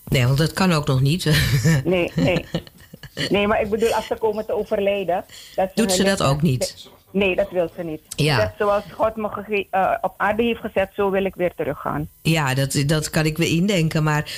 [0.05, 1.25] Nee, want dat kan ook nog niet.
[1.85, 2.47] Nee, nee.
[3.31, 5.25] Nee, maar ik bedoel, als ze komen te overlijden...
[5.55, 6.91] Dat Doet ze dat ook niet?
[7.15, 8.01] Nee, dat wil ze niet.
[8.17, 8.37] Ja.
[8.37, 12.09] Dat zoals God me gege- eh, op aarde heeft gezet, zo wil ik weer teruggaan.
[12.23, 14.03] Ja, dat, dat kan ik weer indenken.
[14.03, 14.31] Maar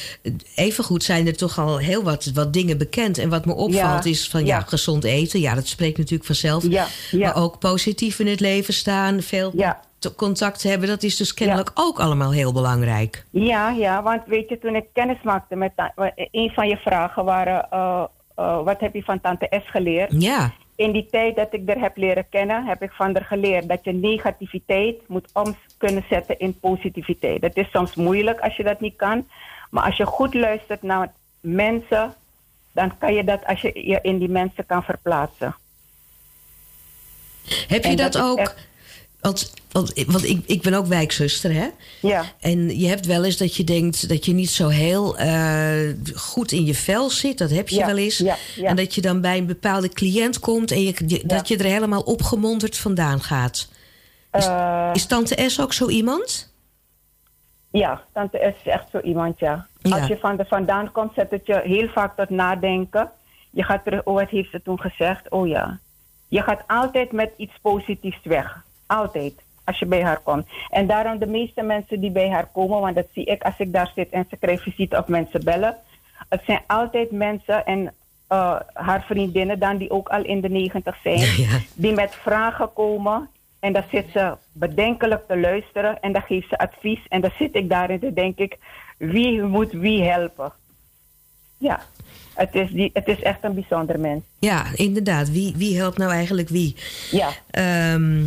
[0.55, 3.19] evengoed zijn er toch al heel wat, wat dingen bekend.
[3.19, 4.57] En wat me opvalt Ja, is van ja.
[4.57, 4.61] ja.
[4.67, 5.41] gezond eten.
[5.41, 6.65] Ja, dat spreekt natuurlijk vanzelf.
[6.69, 6.87] Ja.
[7.13, 9.23] Maar ook positief in het leven staan.
[9.23, 9.53] Veel
[10.17, 10.89] contact hebben.
[10.89, 13.25] Dat is dus kennelijk ook allemaal heel belangrijk.
[13.31, 16.77] Ja, ja, want weet je, toen ik kennis maakte met ta- wa- een van je
[16.77, 18.05] vragen waren, eh,
[18.35, 20.13] eh, wat heb je van tante S geleerd?
[20.19, 23.69] Ja, In die tijd dat ik er heb leren kennen, heb ik van haar geleerd
[23.69, 27.41] dat je negativiteit moet om kunnen zetten in positiviteit.
[27.41, 29.29] Dat is soms moeilijk als je dat niet kan,
[29.71, 32.15] maar als je goed luistert naar mensen,
[32.73, 35.55] dan kan je dat als je je in die mensen kan verplaatsen.
[37.69, 38.39] heb je dat, ook?
[38.39, 38.69] echt-
[39.27, 41.67] Want, want, want ik, ik ben ook wijkzuster, hè?
[42.01, 45.93] Ja, En je hebt wel eens dat je denkt dat je niet zo heel eh,
[46.15, 47.39] goed in je vel zit.
[47.39, 48.19] Dat heb je Ja, wel eens.
[48.19, 48.69] ja, ja.
[48.69, 51.65] En dat je dan bij een bepaalde cliënt komt en je, je- dat je er
[51.65, 53.69] helemaal opgemonterd vandaan gaat.
[54.33, 56.53] Is, Eh, is Tante S ook zo iemand?
[57.71, 59.67] Ja, tante S is echt zo iemand, ja.
[59.83, 59.99] Ja.
[59.99, 63.11] Als je van er vandaan komt, zet het je heel vaak tot nadenken.
[63.51, 65.31] Je gaat terug, oh, wat heeft ze toen gezegd?
[65.31, 65.79] Oh ja.
[66.29, 68.65] Je gaat altijd met iets positiefs weg.
[68.87, 69.33] Altijd.
[69.65, 70.47] Als je bij haar komt.
[70.71, 73.73] En daarom de meeste mensen die bij haar komen, want dat zie ik als ik
[73.73, 75.77] daar zit en ze krijgt visite of mensen bellen.
[76.29, 77.93] Het zijn altijd mensen en
[78.27, 81.19] eh, haar vriendinnen dan die ook al in de negentig zijn.
[81.45, 81.59] Ja.
[81.75, 83.29] Die met vragen komen.
[83.61, 86.01] En dan zit ze bedenkelijk te luisteren.
[86.01, 87.07] En dan geeft ze advies.
[87.09, 88.59] En dan zit ik daar en dan denk ik,
[88.99, 90.53] wie moet wie helpen?
[91.59, 91.85] Ja.
[92.35, 94.23] Het is, die, het is echt een bijzonder mens.
[94.39, 95.31] Ja, inderdaad.
[95.31, 96.77] Wie, wie helpt nou eigenlijk wie?
[97.11, 97.29] Ja.
[97.51, 98.21] Ehm,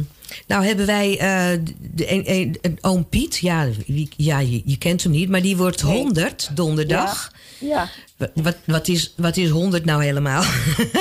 [0.47, 3.37] nou hebben wij eh, de, een, een, een oom Piet.
[3.37, 7.31] Ja, wie, ja je, je kent hem niet, maar die wordt 100 donderdag.
[7.59, 7.89] Ja.
[8.33, 10.43] Wat, wat, is, wat is 100 nou helemaal?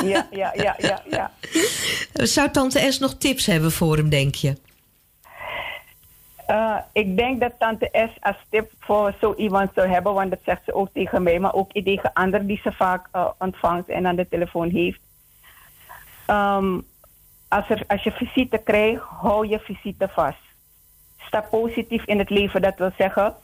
[0.04, 1.32] Ja, ja, ja, ja, ja.
[2.26, 4.54] Zou tante S nog tips hebben voor hem, denk je?
[6.48, 10.38] Eh, ik denk dat tante S als tip voor zo iemand zou hebben, want dat
[10.44, 14.06] zegt ze ook tegen mij, maar ook tegen anderen die ze vaak eh, ontvangt en
[14.06, 15.00] aan de telefoon heeft.
[16.26, 16.80] Ehm,
[17.48, 20.42] als, als je visite krijgt, hou je visite vast.
[21.18, 22.62] Sta positief in het leven.
[22.62, 23.34] Dat wil zeggen,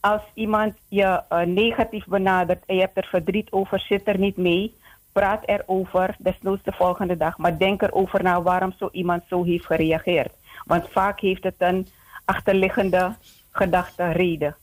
[0.00, 4.36] als iemand je eh, negatief benadert en je hebt er verdriet over, zit er niet
[4.36, 4.74] mee.
[5.12, 7.38] Praat erover, desnoods de volgende dag.
[7.38, 10.32] Maar denk erover na waarom zo iemand zo heeft gereageerd.
[10.64, 11.88] Want vaak heeft het een
[12.24, 13.14] achterliggende
[13.52, 14.56] gedachte, reden.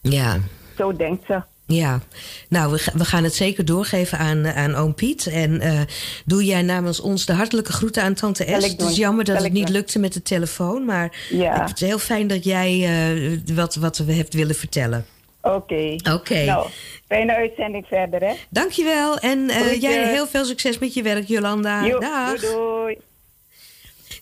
[0.00, 0.38] Ja.
[0.76, 1.42] Zo denkt ze.
[1.66, 2.00] Ja,
[2.48, 5.26] nou, we, we gaan het zeker doorgeven aan, eh, aan oom Piet.
[5.26, 5.80] En eh,
[6.24, 8.66] doe jij namens ons de hartelijke groeten aan tante S.
[8.68, 9.74] Het is jammer dat Zal het niet doen.
[9.74, 10.84] lukte met de telefoon.
[10.84, 11.64] Maar Ja.
[11.66, 15.06] het heel fijn dat jij eh, wat, wat we hebt willen vertellen.
[15.42, 15.96] Oké.
[16.12, 16.44] Oké.
[16.44, 16.68] Nou,
[17.08, 18.34] fijne uitzending verder, hè?
[18.50, 19.18] Dankjewel.
[19.18, 19.46] En
[19.80, 21.84] jij heel veel succes met je werk, Jolanda.
[21.84, 22.40] Jo, Dag.
[22.40, 22.98] doei, doei.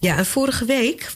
[0.01, 1.11] Ja, en vorige week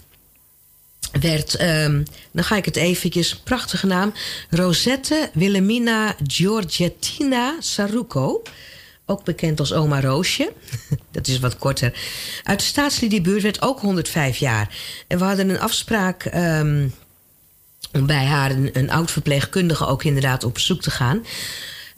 [1.21, 2.03] werd, ehm,
[2.33, 4.13] dan ga ik het eventjes, prachtige naam,
[4.51, 8.43] Rosette Wilhelmina Giorgettina Saruco.
[9.07, 10.53] Ook bekend als oma Roosje.
[11.11, 11.93] Dat is wat korter.
[12.43, 14.77] Uit de staatsliedenbuurt werd ook 105 jaar.
[15.07, 16.89] En we hadden een afspraak ehm,
[17.93, 21.25] om bij haar een, een oud verpleegkundige ook inderdaad op bezoek te gaan.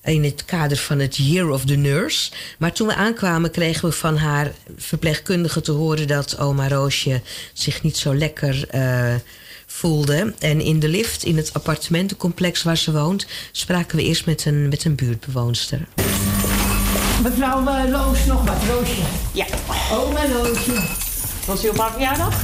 [0.05, 2.30] In het kader van het Year of the Nurse.
[2.59, 7.20] Maar toen we aankwamen kregen we van haar verpleegkundige te horen dat oma Roosje
[7.52, 9.14] zich niet zo lekker eh,
[9.66, 10.34] voelde.
[10.38, 14.68] En in de lift in het appartementencomplex waar ze woont spraken we eerst met een,
[14.68, 15.80] met een buurtbewoonster.
[17.22, 19.02] Mevrouw Loos, nog wat, Roosje.
[19.32, 19.46] Ja.
[19.92, 20.82] Oma Loosje.
[21.46, 22.40] Was u op haar verjaardag?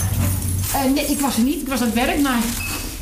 [0.74, 1.60] Eh, nee, ik was er niet.
[1.60, 2.38] Ik was aan het werk, maar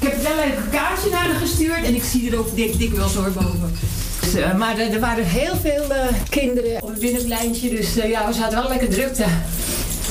[0.00, 1.84] ik heb wel even een kaartje naar haar gestuurd.
[1.84, 3.76] En ik zie er ook dik, dikwijls hoor boven.
[4.32, 7.70] Dus, eh, maar er, er waren heel veel eh, kinderen op het binnenpleintje.
[7.70, 9.24] Dus eh, ja, we zaten wel lekker drukte.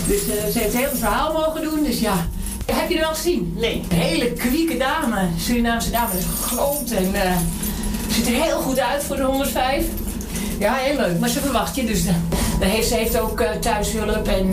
[0.07, 1.83] Dus ze heeft het hele verhaal mogen doen.
[1.83, 2.27] Dus ja.
[2.65, 3.53] Heb je er wel gezien?
[3.57, 3.83] Nee.
[3.89, 5.27] Een hele kwieke dame.
[5.39, 6.11] Surinaamse dame.
[6.15, 7.13] Dus groot en
[8.11, 9.85] ziet er heel goed uit voor de 105.
[10.59, 11.19] Ja, heel leuk.
[11.19, 11.85] Maar ze verwacht je.
[11.85, 12.15] Dus dan
[12.59, 14.49] heeft, ze heeft ook thuishulp en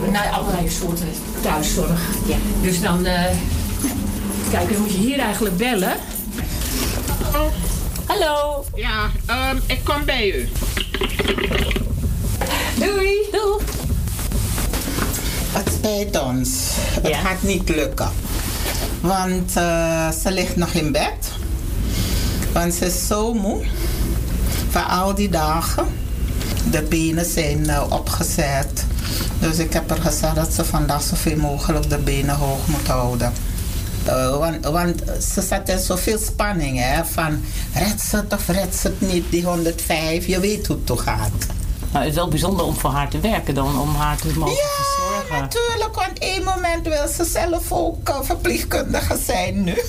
[0.00, 1.08] nou, ja, allerlei soorten
[1.40, 2.00] thuiszorg.
[2.26, 2.36] Ja.
[2.62, 3.02] Dus dan,
[4.50, 5.96] kijk, dan moet je hier eigenlijk bellen.
[8.06, 8.64] Hallo.
[8.74, 10.48] Ja, ehm, ik kom bij u.
[12.78, 13.26] Doei.
[13.30, 13.64] Doei.
[15.52, 16.50] Het spijt ons.
[17.00, 18.10] Het gaat niet lukken.
[19.00, 21.32] Want eh, ze ligt nog in bed.
[22.52, 23.64] Want ze is zo moe.
[24.70, 25.86] Van al die dagen.
[26.70, 28.84] De benen zijn eh, opgezet.
[29.38, 33.32] Dus ik heb haar gezegd dat ze vandaag zoveel mogelijk de benen hoog moet houden.
[34.08, 35.02] Eh, want, want
[35.34, 36.78] ze zat in zoveel spanning.
[36.80, 37.44] Hè, van
[37.74, 40.26] redt ze het of redt ze het niet, die 105.
[40.26, 41.46] Je weet hoe het toch gaat.
[41.92, 44.54] Nou, het is wel bijzonder om voor haar te werken dan, om haar te mogen
[44.54, 45.40] Ja, verzorgen.
[45.40, 49.74] natuurlijk, want één moment wil ze zelf ook uh, verpleegkundige zijn nu.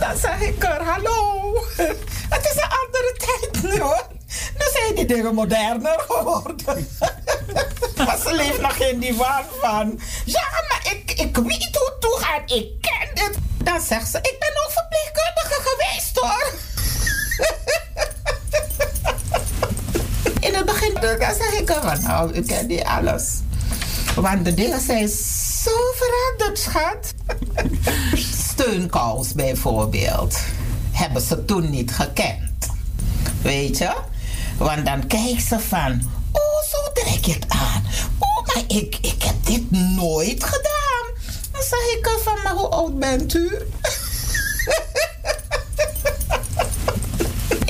[0.00, 1.54] Dan zeg ik er, hallo,
[2.34, 4.06] het is een andere tijd nu hoor.
[4.58, 6.88] Nu zijn die dingen moderner geworden.
[8.06, 12.00] maar ze leeft nog in die waan van, ja, maar ik, ik weet hoe het
[12.00, 13.38] toe gaat, ik ken dit.
[13.64, 16.52] Dan zegt ze, ik ben ook verpleegkundige geweest hoor.
[20.48, 23.24] In het begin dan zeg ik van, nou, ik ken niet alles.
[24.14, 25.08] Want de dingen zijn
[25.62, 27.14] zo veranderd, schat.
[28.48, 30.38] Steunkous bijvoorbeeld.
[30.92, 32.66] Hebben ze toen niet gekend.
[33.42, 33.92] Weet je?
[34.56, 37.84] Want dan kijkt ze van, oh, zo trek je het aan.
[38.18, 40.67] Oh, maar ik, ik heb dit nooit gedaan.
[41.68, 43.48] Zeg ik van, maar hoe oud bent u?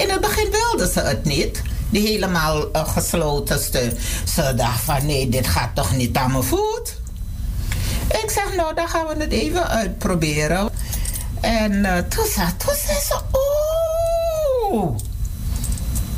[0.03, 1.63] In het begin wilde ze het niet.
[1.91, 3.99] Die helemaal eh, gesloten steun.
[4.35, 6.97] Ze dacht van nee, dit gaat toch niet aan mijn voet.
[8.09, 10.71] Ik zeg nou, dan gaan we het even uitproberen.
[11.41, 14.97] En eh, toen, zei, toen zei ze, oh,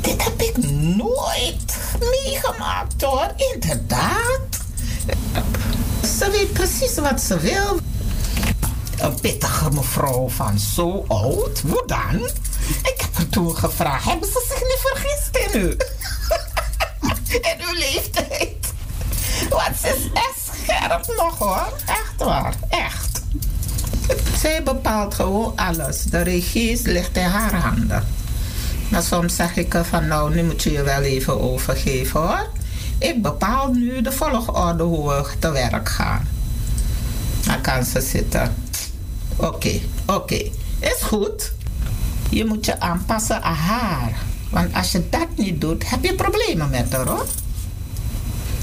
[0.01, 0.57] dit heb ik
[0.97, 3.33] nooit meegemaakt hoor.
[3.53, 4.59] Inderdaad.
[6.03, 7.79] Ze weet precies wat ze wil.
[8.97, 12.15] Een pittige mevrouw van zo oud, hoe dan?
[12.83, 15.77] Ik heb haar toen gevraagd, hebben ze zich niet vergist in u?
[17.51, 18.73] in uw leeftijd.
[19.49, 21.73] Want ze is echt scherp nog hoor.
[21.85, 23.21] Echt waar, echt.
[24.39, 26.03] Zij bepaalt gewoon alles.
[26.03, 28.07] De regie ligt in haar handen.
[28.89, 32.49] Maar soms zeg ik van nou, nu moet je je wel even overgeven hoor.
[33.01, 36.27] Ik bepaal nu de volgorde hoe we te werk gaan.
[37.45, 38.55] Dan kan ze zitten.
[39.35, 40.49] Oké, oké.
[40.79, 41.51] Is goed.
[42.29, 44.13] Je moet je aanpassen aan haar.
[44.49, 47.25] Want als je dat niet doet, heb je problemen met haar hoor.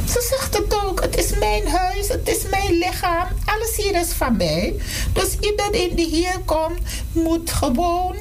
[0.04, 1.00] Ze zegt het ook.
[1.00, 3.26] Het is mijn huis, het is mijn lichaam.
[3.44, 4.74] Alles hier is van mij.
[5.12, 6.78] Dus iedereen die hier komt,
[7.12, 8.16] moet gewoon.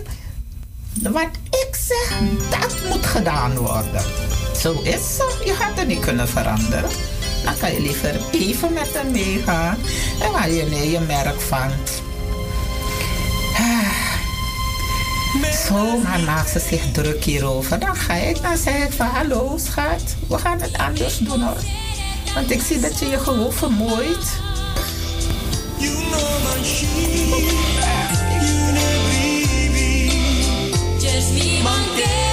[1.01, 4.26] Wat ik zeg, dat moet gedaan worden.
[4.59, 5.17] Zo is.
[5.45, 6.89] Je gaat het niet kunnen veranderen.
[7.43, 9.77] Dan kan je liever even met hem meegaan.
[10.21, 11.71] En wanneer je merkt van.
[15.67, 17.79] Zo, maar maakt ze zich druk hierover.
[17.79, 21.57] Dan ga ik, dan zeg ik van hallo schat, we gaan het anders doen hoor.
[22.33, 24.39] Want ik zie dat je je gewoon vermoeit.
[25.77, 26.37] You know
[30.99, 32.26] Just me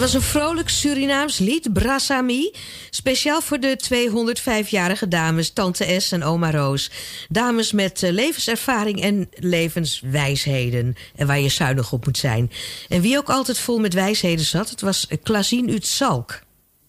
[0.00, 2.52] was een vrolijk Surinaams lied, Brassami.
[2.90, 6.90] Speciaal voor de 205-jarige dames, Tante S en Oma Roos.
[7.28, 10.94] Dames met eh, levenservaring en levenswijsheden.
[11.16, 12.50] En waar je zuinig op moet zijn.
[12.88, 16.40] En wie ook altijd vol met wijsheden zat, het was Klazien uit Salk.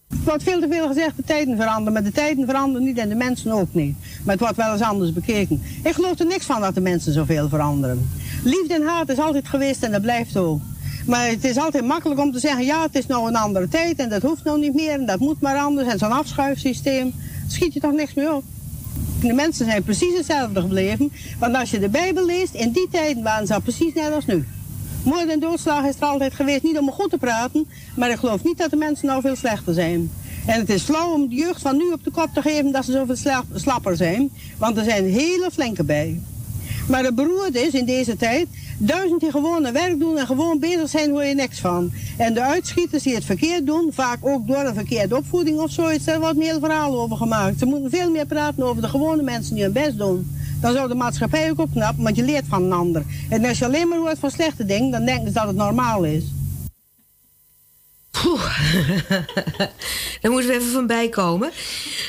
[0.08, 1.94] Het wordt veel te veel gezegd, de tijden veranderen.
[1.94, 3.96] Maar de tijden veranderen niet en de mensen ook niet.
[4.24, 5.64] Maar het wordt wel eens anders bekeken.
[5.84, 8.10] Ik geloof er niks van dat de mensen zoveel veranderen.
[8.44, 10.62] Liefde en haat is altijd geweest en dat blijft ook.
[11.06, 14.00] Maar het is altijd makkelijk om te zeggen, ja, het is nou een andere tijd
[14.00, 15.88] en dat hoeft nou niet meer en dat moet maar anders.
[15.88, 17.14] En zo'n afschuifsysteem,
[17.48, 18.44] schiet je toch niks meer op.
[19.22, 21.12] De mensen zijn precies hetzelfde gebleven.
[21.40, 24.46] Want als je de Bijbel leest, in die tijd waren ze precies net als nu.
[25.04, 28.44] Moord en doodslag is er altijd geweest, niet om goed te praten, maar ik geloof
[28.44, 30.12] niet dat de mensen nou veel slechter zijn.
[30.46, 32.86] En het is flauw om de jeugd van nu op de kop te geven dat
[32.86, 36.20] ze zoveel slapper zijn, want er zijn hele flinke bij.
[36.88, 38.48] Maar het beroerd is in deze tijd,
[38.82, 41.92] duizend die gewoon een werk doen en gewoon bezig zijn, hoor je niks van.
[42.18, 46.06] En de uitschieters die het verkeerd doen, vaak ook door een verkeerde opvoeding of zoiets,
[46.06, 47.60] daar wordt een heel verhaal over gemaakt.
[47.60, 50.40] Ze moeten veel meer praten over de gewone mensen die hun best doen.
[50.62, 53.04] Dan zou de maatschappij ook opknappen, want je leert van een ander.
[53.30, 56.04] En als je alleen maar hoort van slechte dingen, dan denken ze dat het normaal
[56.04, 56.24] is.
[58.12, 58.60] Poeh.
[60.22, 61.52] Daar moeten we even van bijkomen.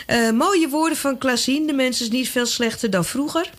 [0.06, 1.66] Uh, mooie woorden van Klaasien.
[1.66, 3.50] De mens is niet veel slechter dan vroeger.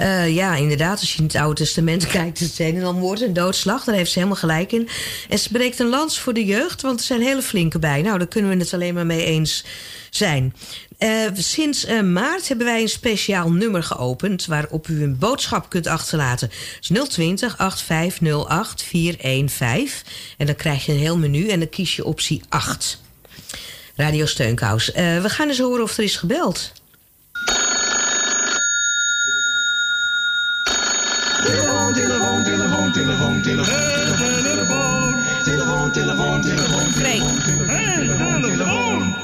[0.00, 3.32] Uh, ja, inderdaad, als je in het Oude Testament kijkt, het zijn dan moord en
[3.32, 3.84] doodslag.
[3.84, 4.88] Daar heeft ze helemaal gelijk in.
[5.28, 8.02] En ze breekt een lans voor de jeugd, want er zijn hele flinke bij.
[8.02, 9.64] Nou, daar kunnen we het alleen maar mee eens
[10.10, 10.54] zijn.
[10.98, 15.86] Uh, sinds uh, maart hebben wij een speciaal nummer geopend waarop u een boodschap kunt
[15.86, 16.50] achterlaten.
[16.80, 20.12] Dus 020 8508 415.
[20.36, 23.00] En dan krijg je een heel menu en dan kies je optie 8.
[23.94, 24.90] Radio Steunkous.
[24.94, 26.72] We gaan eens horen of er is gebeld.
[31.46, 39.14] Telefoon, telefoon, telefoon, telefoon, telefoon, telefoon, telefoon, telefoon, telefoon.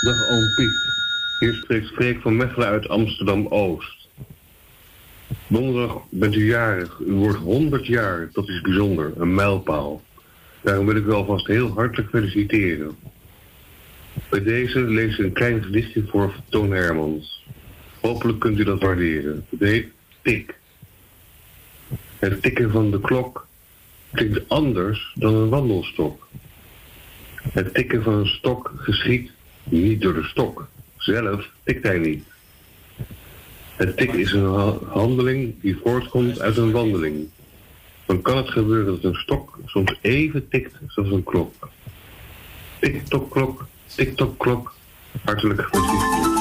[0.00, 0.94] Dag oom Piet.
[1.38, 4.08] Hier spreekt Freek van Mechelen uit Amsterdam-Oost.
[5.46, 6.98] Donderdag bent u jarig.
[7.06, 8.28] U wordt 100 jaar.
[8.32, 9.12] Dat is bijzonder.
[9.16, 10.02] Een mijlpaal.
[10.60, 12.96] Daarom wil ik u alvast heel hartelijk feliciteren.
[14.30, 17.44] Bij deze lees ik een klein gedichtje voor Toon Hermans.
[18.00, 19.46] Hopelijk kunt u dat waarderen.
[19.50, 19.88] Het heet
[20.22, 20.54] tik.
[22.18, 23.46] Het tikken van de klok
[24.12, 26.28] tikt anders dan een wandelstok.
[27.52, 29.30] Het tikken van een stok geschiet
[29.64, 30.68] niet door de stok.
[30.96, 32.24] Zelf tikt hij niet.
[33.76, 37.28] Het tikken is een ha- handeling die voortkomt uit een wandeling.
[38.06, 41.68] Dan kan het gebeuren dat een stok soms even tikt zoals een klok.
[42.80, 44.74] Tik-tok klok, tik-tok klok.
[45.24, 46.35] Hartelijk gefeliciteerd.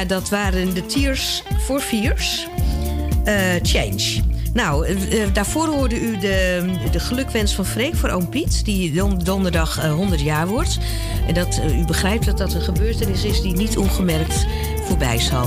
[0.00, 2.46] Ja, dat waren de Tears for Fears.
[3.24, 4.22] Eh, Change.
[4.52, 8.64] Nou, eh, eh, daarvoor hoorde u de, de gelukwens van Freek voor oom Piet...
[8.64, 10.78] die don- donderdag eh, 100 jaar wordt.
[11.26, 13.42] En dat u begrijpt dat dat een gebeurtenis is...
[13.42, 14.46] die niet ongemerkt
[14.84, 15.46] voorbij zal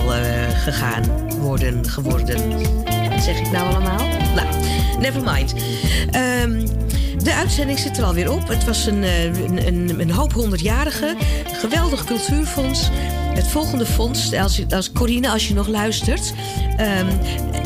[0.63, 2.49] gegaan worden, geworden.
[3.09, 4.07] Wat zeg ik nou allemaal?
[4.35, 4.47] Nou,
[4.99, 5.53] never mind.
[6.11, 6.67] Ehm,
[7.17, 8.47] de uitzending zit er alweer op.
[8.47, 11.17] Het was een, eh, een, een, een hoop honderdjarigen.
[11.53, 12.89] Geweldig cultuurfonds.
[13.33, 16.33] Het volgende fonds, als, als Corine, als je nog luistert...
[16.77, 17.07] ehm,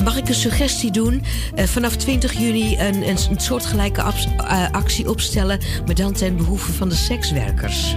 [0.03, 1.23] mag ik een suggestie doen?
[1.55, 5.59] Eh, vanaf 20 juni een, een, soortgelijke eh, actie opstellen...
[5.85, 7.95] maar dan ten behoeve van de sekswerkers.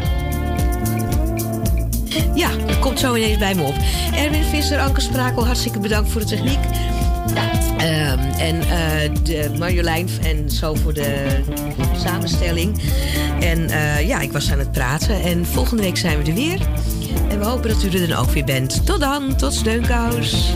[2.35, 3.75] Ja, dat komt zo ineens bij me op.
[4.15, 6.61] Erwin Visser, Anke Sprakel, hartstikke bedankt voor de techniek.
[7.79, 11.27] Ehm, en eh, de Marjolein en zo voor de
[11.97, 12.81] samenstelling.
[13.41, 15.23] En eh, ja, ik was aan het praten.
[15.23, 16.61] En volgende week zijn we er weer.
[17.29, 18.87] En we hopen dat u er dan ook weer bent.
[18.87, 20.53] Tot dan, tot steunkous.